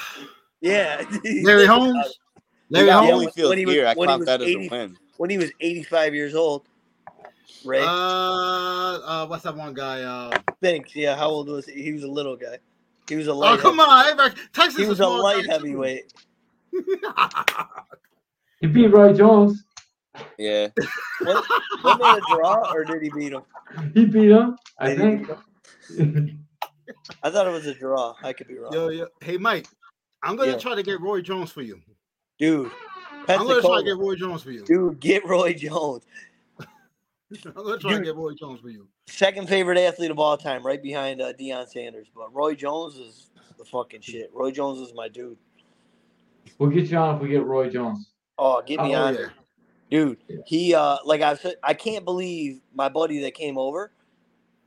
[0.61, 1.03] Yeah,
[1.43, 2.19] Larry Holmes.
[2.69, 3.27] Larry Yeah, Holmes.
[3.27, 4.97] Holyfield when he was- I when he count was that as a win.
[5.17, 6.63] when he was 85 years old.
[7.63, 10.01] Ray Uh, uh, what's that one guy?
[10.03, 10.95] Uh, thinks.
[10.95, 11.81] Yeah, how old was he?
[11.81, 12.59] He was a little guy.
[13.07, 13.57] He was a light.
[13.59, 14.77] oh come on, Texas.
[14.81, 16.11] He was a light heavyweight.
[18.61, 19.63] He beat Roy Jones.
[20.39, 20.69] Yeah.
[21.21, 21.43] What,
[21.83, 23.41] wasn't it a draw or did he beat him?
[23.93, 24.57] He beat him.
[24.79, 25.27] I Did
[25.97, 26.31] think.
[26.85, 27.17] Beat him?
[27.23, 28.15] I thought it was a draw.
[28.23, 28.73] I could be wrong.
[28.73, 29.67] yo, yo, hey Mike,
[30.23, 30.57] I'm gonna Yeah.
[30.57, 31.81] try to get Roy Jones for you.
[32.39, 32.71] Dude,
[33.27, 34.63] I'm gonna try to get Roy Jones for you.
[34.65, 36.03] Dude, get Roy Jones.
[37.45, 38.87] I'm gonna try to get Roy Jones for you.
[39.07, 42.07] Second favorite athlete of all time, right behind uh, Deion Sanders.
[42.15, 44.29] But Roy Jones is the fucking shit.
[44.33, 45.37] Roy Jones is my dude.
[46.59, 48.09] We'll get you on if we get Roy Jones.
[48.37, 49.27] Oh, get me Oh, on, yeah.
[49.89, 50.17] dude.
[50.45, 53.91] He uh, like I said, I can't believe my buddy that came over.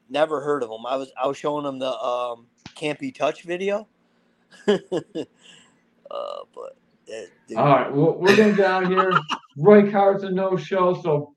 [0.09, 0.87] Never heard of him.
[0.87, 3.87] I was I was showing him the um, can't be touched video.
[4.69, 4.79] uh,
[6.11, 6.77] but
[7.11, 9.13] uh, All right, well, we're gonna get out here.
[9.59, 11.35] Roy Carr's a no show, so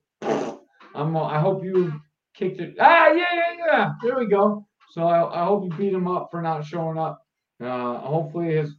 [0.95, 1.15] I'm.
[1.15, 1.93] uh, I hope you
[2.35, 2.75] kicked it.
[2.79, 3.91] Ah, yeah, yeah, yeah.
[4.03, 4.65] There we go.
[4.91, 7.21] So I, I hope you beat him up for not showing up.
[7.61, 8.75] Uh, hopefully his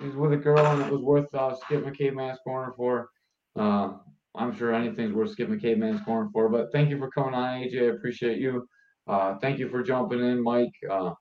[0.00, 3.08] he's with a girl and it was worth uh, Skip Caveman's corner for.
[3.56, 3.94] Uh,
[4.34, 6.48] I'm sure anything's worth Skip Caveman's corner for.
[6.48, 7.82] But thank you for coming on, AJ.
[7.82, 8.66] I appreciate you.
[9.06, 10.72] Uh, thank you for jumping in, Mike.
[10.90, 11.12] Uh,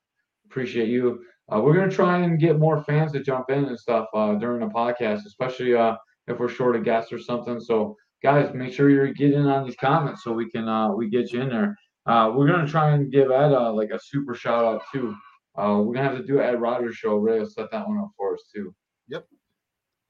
[0.46, 1.24] appreciate you.
[1.52, 4.62] Uh, we're gonna try and get more fans to jump in and stuff uh, during
[4.62, 5.96] the podcast, especially uh,
[6.28, 7.60] if we're short of guests or something.
[7.60, 11.32] So, guys, make sure you're getting on these comments so we can uh, we get
[11.34, 11.76] you in there.
[12.06, 15.16] Uh, we're gonna try and give Ed uh, like a super shout out too.
[15.58, 17.16] Uh, we're gonna have to do Ed Rogers show.
[17.16, 18.74] Ray will set that one up for us too.
[19.10, 19.28] Yep.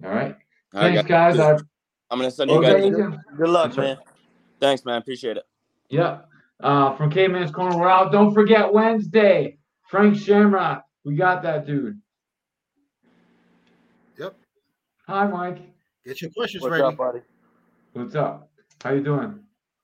[0.05, 0.36] All right.
[0.74, 1.39] All right, Thanks, guys.
[1.39, 1.53] I,
[2.11, 2.89] I'm gonna send you okay.
[2.91, 3.17] guys.
[3.38, 3.97] good luck, man.
[4.59, 4.99] Thanks, man.
[4.99, 5.43] Appreciate it.
[5.89, 6.21] Yeah.
[6.64, 8.14] Uh, from Caveman's Corner, we're out.
[8.14, 9.57] Don't forget Wednesday.
[9.89, 10.86] Frank Shamrock.
[11.03, 11.99] We got that dude.
[14.18, 14.34] Yep.
[15.07, 15.59] Hi, Mike.
[16.05, 16.84] Get your questions What's ready.
[16.84, 17.20] up, buddy?
[17.91, 18.49] What's up?
[18.82, 19.41] How you doing?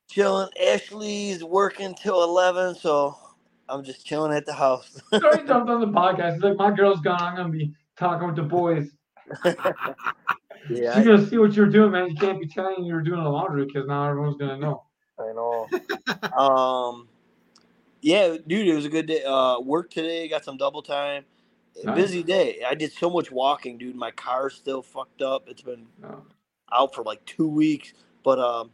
[0.09, 0.47] Chilling.
[0.57, 3.13] Ashley's working till eleven, so
[3.67, 5.01] I'm just chilling at the house.
[5.11, 6.36] He's already jumped on the podcast.
[6.36, 7.21] He's like, my girl's gone.
[7.21, 8.89] I'm gonna be talking with the boys.
[9.43, 9.53] yeah,
[10.95, 12.07] She's gonna see what you're doing, man.
[12.07, 14.86] You can't be telling you're doing the laundry because now everyone's gonna know.
[15.20, 15.67] I know.
[16.38, 17.07] um,
[18.01, 19.24] yeah, dude, it was a good day.
[19.24, 21.26] Uh, work today, got some double time.
[21.84, 21.95] Nice.
[21.95, 22.61] Busy day.
[22.67, 23.95] I did so much walking, dude.
[23.95, 25.47] My car's still fucked up.
[25.47, 26.24] It's been Oh.
[26.72, 27.93] out for like two weeks,
[28.24, 28.72] but um,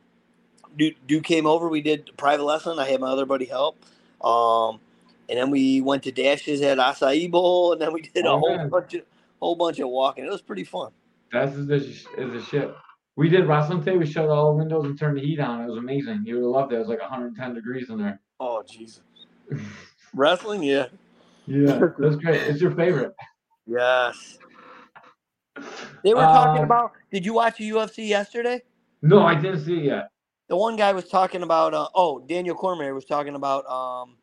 [0.77, 1.69] Dude, dude came over.
[1.69, 2.79] We did a private lesson.
[2.79, 3.77] I had my other buddy help.
[4.21, 4.81] Um,
[5.29, 8.39] and then we went to Dash's at Acai Bowl, and then we did a Oh,
[8.39, 8.67] whole man.
[8.69, 9.03] bunch of
[9.39, 10.25] whole bunch of walking.
[10.25, 10.91] It was pretty fun.
[11.31, 12.75] That's is the is the shit.
[13.17, 13.97] We did wrestling today.
[13.97, 15.61] We shut all the windows and turned the heat on.
[15.61, 16.23] It was amazing.
[16.25, 16.75] You would have loved it.
[16.75, 18.19] It was like 110 degrees in there.
[18.39, 19.01] Oh Jesus.
[20.13, 20.87] Wrestling, yeah.
[21.47, 22.41] Yeah, that's great.
[22.41, 23.13] It's your favorite.
[23.67, 24.39] Yes.
[26.03, 26.93] They were talking Um, about.
[27.11, 28.61] Did you watch the UFC yesterday?
[29.01, 30.09] No, I didn't see it yet.
[30.47, 31.73] The one guy was talking about.
[31.73, 33.65] Uh, oh, Daniel Cormier was talking about.
[33.67, 34.17] Um,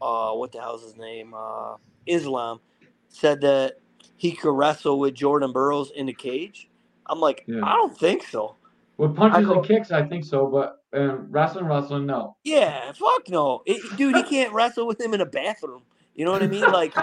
[0.00, 1.34] uh, what the hell's his name?
[1.36, 1.76] Uh,
[2.06, 2.60] Islam
[3.08, 3.80] said that
[4.16, 6.68] he could wrestle with Jordan Burroughs in the cage.
[7.06, 7.60] I'm like, Yeah.
[7.64, 8.56] I don't think so.
[8.96, 12.36] With punches and kicks, I think so, but uh, wrestling, wrestling, no.
[12.44, 14.14] Yeah, fuck no, It- dude.
[14.16, 15.82] He can't wrestle with him in a bathroom.
[16.14, 16.62] You know what I mean?
[16.70, 16.94] Like,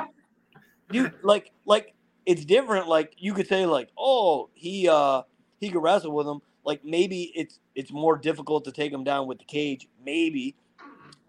[0.90, 1.94] dude, like, like
[2.26, 2.88] it's different.
[2.88, 5.24] Like you could say, like, oh, he uh
[5.60, 6.40] he could wrestle with him.
[6.64, 10.56] Like maybe it's it's more difficult to take him down with the cage, maybe,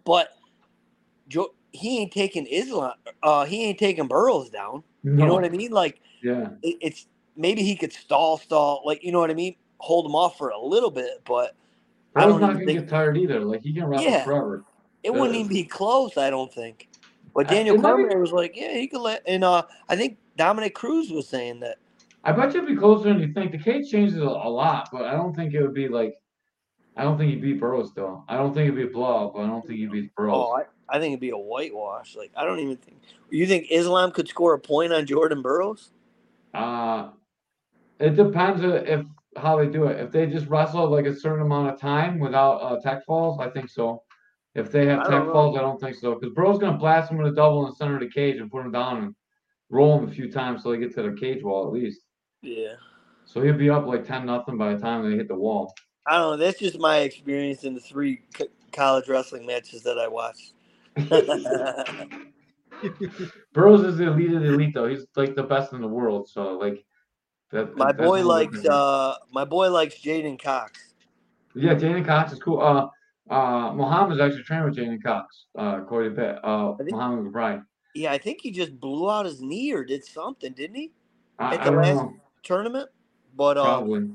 [0.05, 0.29] but
[1.27, 2.93] Joe, he ain't taking Islam.
[3.21, 4.83] Uh, he ain't taking Burroughs down.
[5.03, 5.11] no.
[5.23, 5.71] You know what I mean?
[5.71, 6.49] Like Yeah.
[6.61, 8.81] it, it's maybe he could stall, stall.
[8.85, 9.55] Like you know what I mean?
[9.79, 11.55] Hold him off for a little bit, but
[12.15, 13.39] I don't not gonna think- get tired either.
[13.41, 14.23] Like he can wrestle Yeah.
[14.23, 14.63] forever.
[15.03, 16.87] It wouldn't even be close, I don't think.
[17.35, 19.21] But Daniel Cormier was like, yeah, he could let.
[19.27, 21.77] And uh, I think Dominick Cruz was saying that.
[22.23, 23.51] I bet you it'd be closer than you think.
[23.51, 26.15] The cage changes a, a lot, but I don't think it would be like.
[26.95, 28.23] I don't think he'd beat Burroughs though.
[28.29, 30.35] I don't think it'd be a blowout, but I don't think he'd beat Burroughs.
[30.35, 30.63] Oh, I,
[30.95, 32.15] I think it'd be a whitewash.
[32.15, 32.97] Like I don't even think.
[33.31, 35.89] You think Islam could score a point on Jordan Burroughs?
[36.53, 37.09] Uh
[38.03, 39.05] it depends if
[39.37, 39.99] how they do it.
[39.99, 43.49] If they just wrestle like a certain amount of time without uh, tech falls, I
[43.49, 44.03] think so.
[44.55, 45.31] If they have tech know.
[45.31, 46.15] falls, I don't think so.
[46.15, 48.51] Because Burrow's gonna blast him with a double in the center of the cage and
[48.51, 49.15] put him down and
[49.69, 52.01] roll him a few times so they get to the cage wall at least.
[52.41, 52.73] Yeah.
[53.25, 55.73] So he'll be up like ten nothing by the time they hit the wall.
[56.05, 56.45] I don't know.
[56.45, 60.53] That's just my experience in the three co- college wrestling matches that I watched.
[63.53, 64.87] Burroughs is the elite of the elite though.
[64.87, 66.27] He's like the best in the world.
[66.27, 66.83] So like
[67.53, 67.77] that.
[67.77, 70.93] my boy likes uh my boy likes J'den Cox.
[71.55, 72.59] Yeah, J'den Cox is cool.
[72.61, 72.87] Uh,
[73.33, 75.45] uh, Muhammad's actually trained with J'den Cox.
[75.57, 76.39] Uh, Pitt.
[76.43, 77.63] Uh, think- Muhammad McBride.
[77.95, 80.91] Yeah, I think he just blew out his knee or did something, didn't he?
[81.37, 82.15] I, At the last know.
[82.41, 82.89] Tournament.
[83.35, 84.09] But uh, Probably.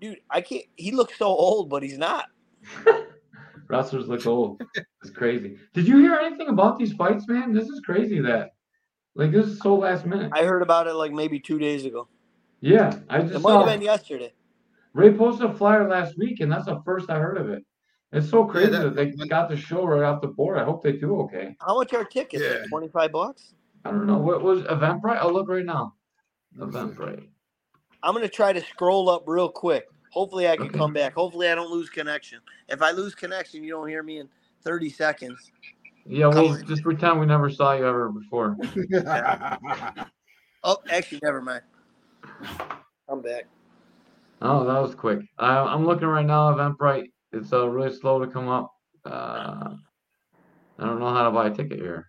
[0.00, 0.64] dude, I can't.
[0.76, 2.26] He looks so old, but he's not.
[3.68, 4.62] Wrestlers look old.
[5.02, 5.56] It's crazy.
[5.72, 7.52] Did you hear anything about these fights, man?
[7.52, 8.20] This is crazy.
[8.20, 8.54] That
[9.14, 10.30] like this is so last minute.
[10.34, 12.08] I heard about it like maybe two days ago.
[12.60, 13.64] Yeah, I It just might saw.
[13.64, 14.32] have been yesterday.
[14.94, 17.64] Ray posted a flyer last week, and that's the first I heard of it.
[18.12, 20.58] It's so crazy that- that, they got the show right off the board.
[20.58, 21.56] I hope they do okay.
[21.60, 22.42] How much are tickets?
[22.42, 22.60] Yeah.
[22.60, 23.54] Like twenty five bucks.
[23.84, 25.18] I don't know what was Eventbrite.
[25.18, 25.94] I'll look right now.
[26.58, 27.26] Eventbrite.
[28.02, 29.88] I'm gonna try to scroll up real quick.
[30.12, 30.78] Hopefully, I can Okay.
[30.78, 31.14] come back.
[31.14, 32.40] Hopefully, I don't lose connection.
[32.68, 34.28] If I lose connection, you don't hear me in
[34.62, 35.52] 30 seconds.
[36.06, 38.56] Yeah, we'll Come- just pretend we never saw you ever before.
[40.64, 41.62] Oh, actually, never mind.
[43.08, 43.46] I'm back.
[44.42, 45.20] Oh, that was quick.
[45.38, 46.52] I, I'm looking right now.
[46.52, 47.10] Eventbrite.
[47.32, 48.72] It's uh, really slow to come up.
[49.04, 49.74] Uh,
[50.78, 52.08] I don't know how to buy a ticket here.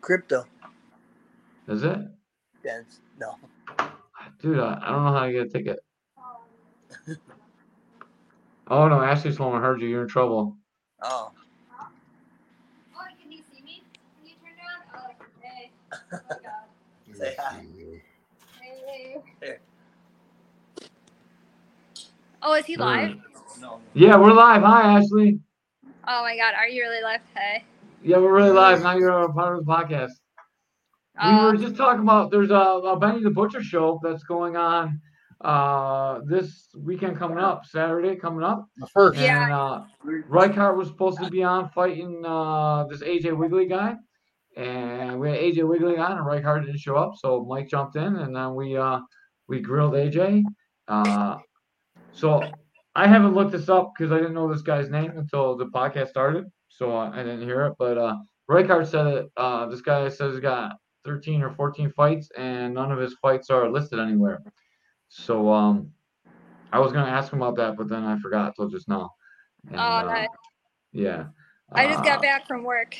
[0.00, 0.44] Crypto.
[1.68, 1.98] Is it?
[2.64, 3.00] Dance.
[3.18, 3.36] No.
[4.40, 5.80] Dude, I, I don't know how to get a ticket.
[8.70, 9.88] Oh no, Ashley someone heard you.
[9.88, 10.54] You're in trouble.
[11.02, 11.30] Oh.
[11.80, 13.82] Oh, can you see me?
[14.18, 14.82] Can you turn around?
[14.94, 15.70] Oh, hey.
[17.20, 17.64] Oh, Say hi.
[18.60, 19.16] Hey.
[19.42, 19.60] Here.
[22.42, 23.16] Oh, is he live?
[23.60, 23.80] No.
[23.94, 24.62] Yeah, we're live.
[24.62, 25.40] Hi, Ashley.
[26.06, 27.20] Oh my God, are you really live?
[27.34, 27.64] Hey.
[28.04, 28.82] Yeah, we're really live.
[28.82, 30.10] Now you're a part of the podcast.
[31.20, 34.56] We Uh, were just talking about there's a, a Benny the Butcher show that's going
[34.56, 35.00] on
[35.40, 38.68] uh this weekend coming up, Saturday coming up.
[38.76, 39.18] The first.
[39.18, 39.44] Yeah.
[39.44, 39.82] And uh
[40.28, 43.96] Reichardt was supposed to be on fighting uh this AJ Wiggly guy.
[44.58, 48.16] And we had AJ Wiggly on and Reichardt didn't show up, so Mike jumped in
[48.16, 48.98] and then we uh
[49.46, 50.42] we grilled AJ.
[50.88, 51.36] Uh
[52.10, 52.42] so
[52.96, 56.08] I haven't looked this up because I didn't know this guy's name until the podcast
[56.08, 57.74] started, so I, didn't hear it.
[57.78, 58.16] But uh
[58.48, 62.90] Reichardt said it uh this guy says he's got 13 or 14 fights and none
[62.90, 64.42] of his fights are listed anywhere.
[65.08, 65.92] So um
[66.72, 69.12] I was gonna ask him about that, but then I forgot till just now.
[69.70, 70.26] And, oh, uh,
[70.92, 71.26] yeah.
[71.72, 72.96] I just Uh, got back from work.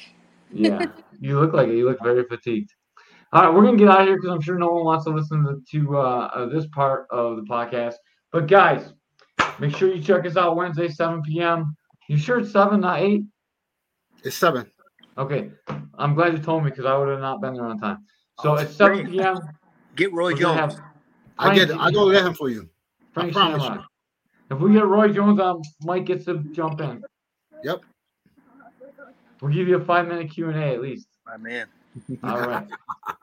[0.53, 0.86] Yeah,
[1.20, 1.76] you look like it.
[1.76, 2.70] You look very fatigued.
[3.32, 5.11] All right, we're gonna get out of here because I'm sure no one wants to
[5.11, 7.94] listen to, to uh, uh, this part of the podcast.
[8.32, 8.92] But guys,
[9.59, 11.76] make sure you check us out Wednesday, 7 p.m.
[12.09, 13.22] You sure it's seven, not eight?
[14.24, 14.70] It's seven.
[15.18, 15.51] Okay,
[15.99, 17.99] I'm glad you told me because I would have not been there on time.
[18.40, 19.11] So it's 7 Great.
[19.11, 19.36] p.m.
[19.96, 20.61] Get Roy We're Jones.
[20.61, 20.80] have
[21.38, 21.68] I get.
[21.68, 22.68] Frank- I go get him for you.
[23.12, 23.82] Frank promise you.
[24.51, 27.03] If we get Roy Jones on, Mike gets to jump in.
[27.62, 27.80] Yep.
[29.41, 31.09] We'll give you a five minute Q and A at least.
[31.26, 31.66] My man.
[32.22, 32.66] All right.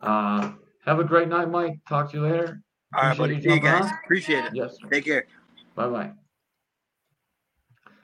[0.01, 0.51] Uh,
[0.86, 1.80] have a great night, Mike.
[1.88, 2.61] Talk to you later.
[2.95, 3.34] All right, buddy.
[3.34, 3.86] Appreciate See you guys.
[3.86, 3.99] on.
[4.03, 4.55] Appreciate it.
[4.55, 4.78] Yes.
[4.82, 4.89] sir.
[4.89, 5.26] Take care.
[5.76, 6.11] Bye bye.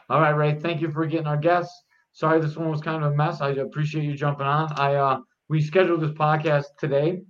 [0.09, 0.59] All right, Ray.
[0.59, 1.73] Thank you for getting our guests.
[2.13, 3.39] Sorry, this one was kind of a mess.
[3.39, 4.73] I appreciate you jumping on.
[4.77, 7.21] I uh, we scheduled this podcast today,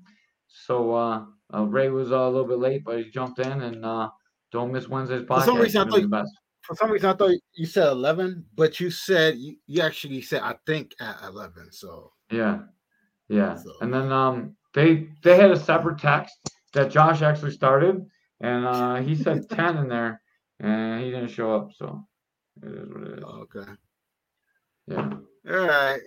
[0.48, 3.86] so uh, uh Ray was uh, a little bit late, but he jumped in and
[3.86, 4.10] uh,
[4.52, 5.40] don't miss Wednesday's podcast.
[5.42, 6.32] For some reason, I You're thought the best.
[6.72, 10.42] For some reason, I thought you said eleven, but you said you, you actually said
[10.42, 11.70] I think at eleven.
[11.72, 12.60] So Yeah,
[13.28, 13.56] yeah.
[13.56, 16.34] So- And then um, they they had a separate text
[16.74, 18.06] that Josh actually started,
[18.40, 20.22] and uh, he said ten in there,
[20.62, 21.72] and he didn't show up.
[21.76, 22.08] So
[22.64, 23.24] it is what it is.
[23.26, 23.72] okay,
[24.88, 25.10] Yeah.
[25.50, 26.00] all right.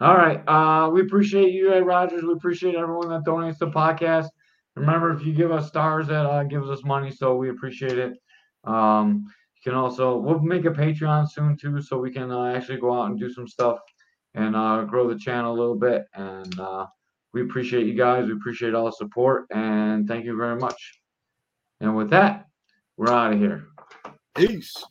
[0.00, 0.42] All right.
[0.48, 2.24] Uh, we appreciate you, Ed Rogers.
[2.24, 4.26] We appreciate everyone that donates to the podcast.
[4.74, 8.14] Remember, if you give us stars, that uh, gives us money, so we appreciate it.
[8.64, 9.26] Um,
[9.64, 13.10] can also we'll make a Patreon soon too, so we can uh, actually go out
[13.10, 13.78] and do some stuff
[14.34, 16.04] and uh, grow the channel a little bit.
[16.14, 16.86] And uh,
[17.32, 18.26] we appreciate you guys.
[18.26, 21.00] We appreciate all the support, and thank you very much.
[21.80, 22.46] And with that,
[22.96, 23.68] we're out of here.
[24.34, 24.84] Peace.